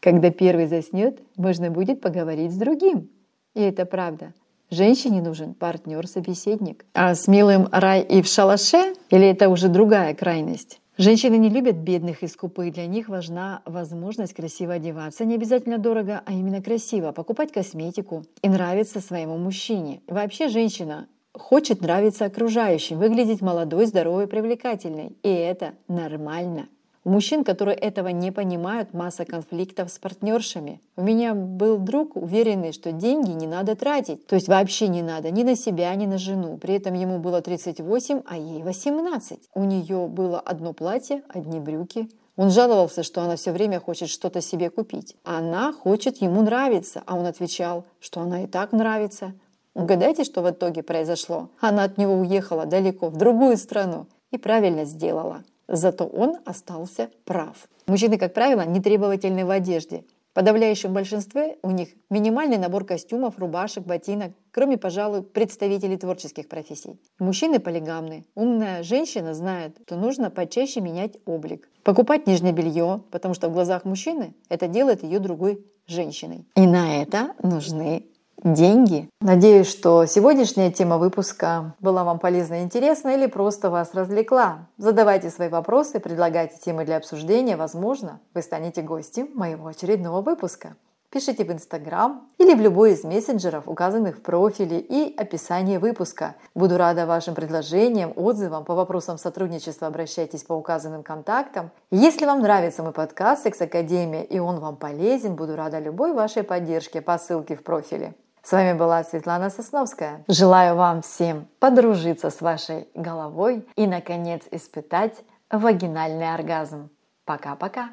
Когда 0.00 0.30
первый 0.30 0.66
заснет, 0.66 1.20
можно 1.36 1.70
будет 1.70 2.02
поговорить 2.02 2.52
с 2.52 2.56
другим. 2.56 3.08
И 3.54 3.62
это 3.62 3.86
правда. 3.86 4.34
Женщине 4.68 5.22
нужен 5.22 5.54
партнер-собеседник. 5.54 6.84
А 6.92 7.14
с 7.14 7.28
милым 7.28 7.68
рай 7.72 8.02
и 8.02 8.20
в 8.20 8.26
шалаше? 8.26 8.92
Или 9.08 9.26
это 9.28 9.48
уже 9.48 9.68
другая 9.68 10.14
крайность? 10.14 10.81
Женщины 11.02 11.34
не 11.34 11.48
любят 11.48 11.74
бедных 11.74 12.22
и 12.22 12.28
скупых. 12.28 12.74
Для 12.74 12.86
них 12.86 13.08
важна 13.08 13.62
возможность 13.64 14.34
красиво 14.34 14.74
одеваться. 14.74 15.24
Не 15.24 15.34
обязательно 15.34 15.78
дорого, 15.78 16.22
а 16.24 16.32
именно 16.32 16.62
красиво. 16.62 17.10
Покупать 17.10 17.50
косметику 17.50 18.24
и 18.40 18.48
нравиться 18.48 19.00
своему 19.00 19.36
мужчине. 19.36 20.00
Вообще 20.06 20.46
женщина 20.46 21.08
хочет 21.32 21.80
нравиться 21.80 22.26
окружающим, 22.26 23.00
выглядеть 23.00 23.42
молодой, 23.42 23.86
здоровой, 23.86 24.28
привлекательной. 24.28 25.16
И 25.24 25.28
это 25.28 25.72
нормально. 25.88 26.68
У 27.04 27.10
мужчин, 27.10 27.42
которые 27.42 27.76
этого 27.76 28.08
не 28.08 28.30
понимают, 28.30 28.94
масса 28.94 29.24
конфликтов 29.24 29.90
с 29.90 29.98
партнершами. 29.98 30.80
У 30.96 31.02
меня 31.02 31.34
был 31.34 31.78
друг, 31.78 32.14
уверенный, 32.16 32.72
что 32.72 32.92
деньги 32.92 33.32
не 33.32 33.48
надо 33.48 33.74
тратить. 33.74 34.24
То 34.28 34.36
есть 34.36 34.46
вообще 34.46 34.86
не 34.86 35.02
надо 35.02 35.32
ни 35.32 35.42
на 35.42 35.56
себя, 35.56 35.92
ни 35.96 36.06
на 36.06 36.16
жену. 36.18 36.58
При 36.58 36.74
этом 36.74 36.94
ему 36.94 37.18
было 37.18 37.42
38, 37.42 38.22
а 38.24 38.36
ей 38.36 38.62
18. 38.62 39.40
У 39.54 39.64
нее 39.64 40.06
было 40.06 40.38
одно 40.38 40.72
платье, 40.72 41.22
одни 41.28 41.58
брюки. 41.58 42.08
Он 42.36 42.50
жаловался, 42.50 43.02
что 43.02 43.20
она 43.22 43.34
все 43.34 43.50
время 43.50 43.80
хочет 43.80 44.08
что-то 44.08 44.40
себе 44.40 44.70
купить. 44.70 45.16
Она 45.24 45.72
хочет 45.72 46.18
ему 46.18 46.42
нравиться, 46.42 47.02
а 47.06 47.16
он 47.16 47.26
отвечал, 47.26 47.84
что 47.98 48.20
она 48.20 48.44
и 48.44 48.46
так 48.46 48.70
нравится. 48.70 49.34
Угадайте, 49.74 50.22
что 50.22 50.40
в 50.40 50.50
итоге 50.50 50.84
произошло? 50.84 51.48
Она 51.60 51.82
от 51.82 51.98
него 51.98 52.14
уехала 52.14 52.64
далеко, 52.64 53.08
в 53.08 53.16
другую 53.16 53.56
страну. 53.56 54.06
И 54.30 54.38
правильно 54.38 54.84
сделала. 54.84 55.42
Зато 55.72 56.04
он 56.04 56.36
остался 56.44 57.08
прав. 57.24 57.66
Мужчины, 57.86 58.18
как 58.18 58.34
правило, 58.34 58.60
не 58.66 58.80
требовательны 58.80 59.46
в 59.46 59.50
одежде. 59.50 60.04
В 60.30 60.34
подавляющем 60.34 60.92
большинстве 60.92 61.56
у 61.62 61.70
них 61.70 61.88
минимальный 62.10 62.58
набор 62.58 62.84
костюмов, 62.84 63.38
рубашек, 63.38 63.84
ботинок, 63.84 64.32
кроме, 64.50 64.76
пожалуй, 64.76 65.22
представителей 65.22 65.96
творческих 65.96 66.46
профессий. 66.48 67.00
Мужчины 67.18 67.58
полигамны. 67.58 68.26
Умная 68.34 68.82
женщина 68.82 69.32
знает, 69.32 69.78
что 69.86 69.96
нужно 69.96 70.30
почаще 70.30 70.82
менять 70.82 71.16
облик. 71.24 71.70
Покупать 71.84 72.26
нижнее 72.26 72.52
белье, 72.52 73.02
потому 73.10 73.32
что 73.32 73.48
в 73.48 73.54
глазах 73.54 73.86
мужчины 73.86 74.34
это 74.50 74.68
делает 74.68 75.02
ее 75.02 75.20
другой 75.20 75.64
женщиной. 75.86 76.44
И 76.54 76.66
на 76.66 77.02
это 77.02 77.34
нужны 77.42 78.04
деньги. 78.42 79.08
Надеюсь, 79.20 79.68
что 79.68 80.06
сегодняшняя 80.06 80.70
тема 80.70 80.98
выпуска 80.98 81.74
была 81.80 82.04
вам 82.04 82.18
полезна 82.18 82.60
и 82.60 82.64
интересна 82.64 83.10
или 83.10 83.26
просто 83.26 83.70
вас 83.70 83.94
развлекла. 83.94 84.66
Задавайте 84.78 85.30
свои 85.30 85.48
вопросы, 85.48 86.00
предлагайте 86.00 86.58
темы 86.58 86.84
для 86.84 86.96
обсуждения. 86.96 87.56
Возможно, 87.56 88.20
вы 88.34 88.42
станете 88.42 88.82
гостем 88.82 89.28
моего 89.34 89.68
очередного 89.68 90.20
выпуска. 90.22 90.76
Пишите 91.12 91.44
в 91.44 91.52
Инстаграм 91.52 92.26
или 92.38 92.54
в 92.54 92.60
любой 92.62 92.92
из 92.92 93.04
мессенджеров, 93.04 93.68
указанных 93.68 94.16
в 94.16 94.22
профиле 94.22 94.80
и 94.80 95.14
описании 95.14 95.76
выпуска. 95.76 96.36
Буду 96.54 96.78
рада 96.78 97.04
вашим 97.04 97.34
предложениям, 97.34 98.14
отзывам. 98.16 98.64
По 98.64 98.74
вопросам 98.74 99.18
сотрудничества 99.18 99.88
обращайтесь 99.88 100.42
по 100.42 100.54
указанным 100.54 101.02
контактам. 101.02 101.70
Если 101.90 102.24
вам 102.24 102.40
нравится 102.40 102.82
мой 102.82 102.92
подкаст 102.92 103.42
«Секс 103.42 103.60
Академия» 103.60 104.24
и 104.24 104.38
он 104.38 104.58
вам 104.58 104.76
полезен, 104.76 105.34
буду 105.34 105.54
рада 105.54 105.80
любой 105.80 106.14
вашей 106.14 106.44
поддержке 106.44 107.02
по 107.02 107.18
ссылке 107.18 107.56
в 107.56 107.62
профиле. 107.62 108.14
С 108.42 108.50
вами 108.50 108.76
была 108.76 109.04
Светлана 109.04 109.50
Сосновская. 109.50 110.24
Желаю 110.26 110.74
вам 110.74 111.02
всем 111.02 111.46
подружиться 111.60 112.28
с 112.28 112.40
вашей 112.40 112.88
головой 112.92 113.68
и, 113.76 113.86
наконец, 113.86 114.42
испытать 114.50 115.22
вагинальный 115.48 116.34
оргазм. 116.34 116.90
Пока-пока! 117.24 117.90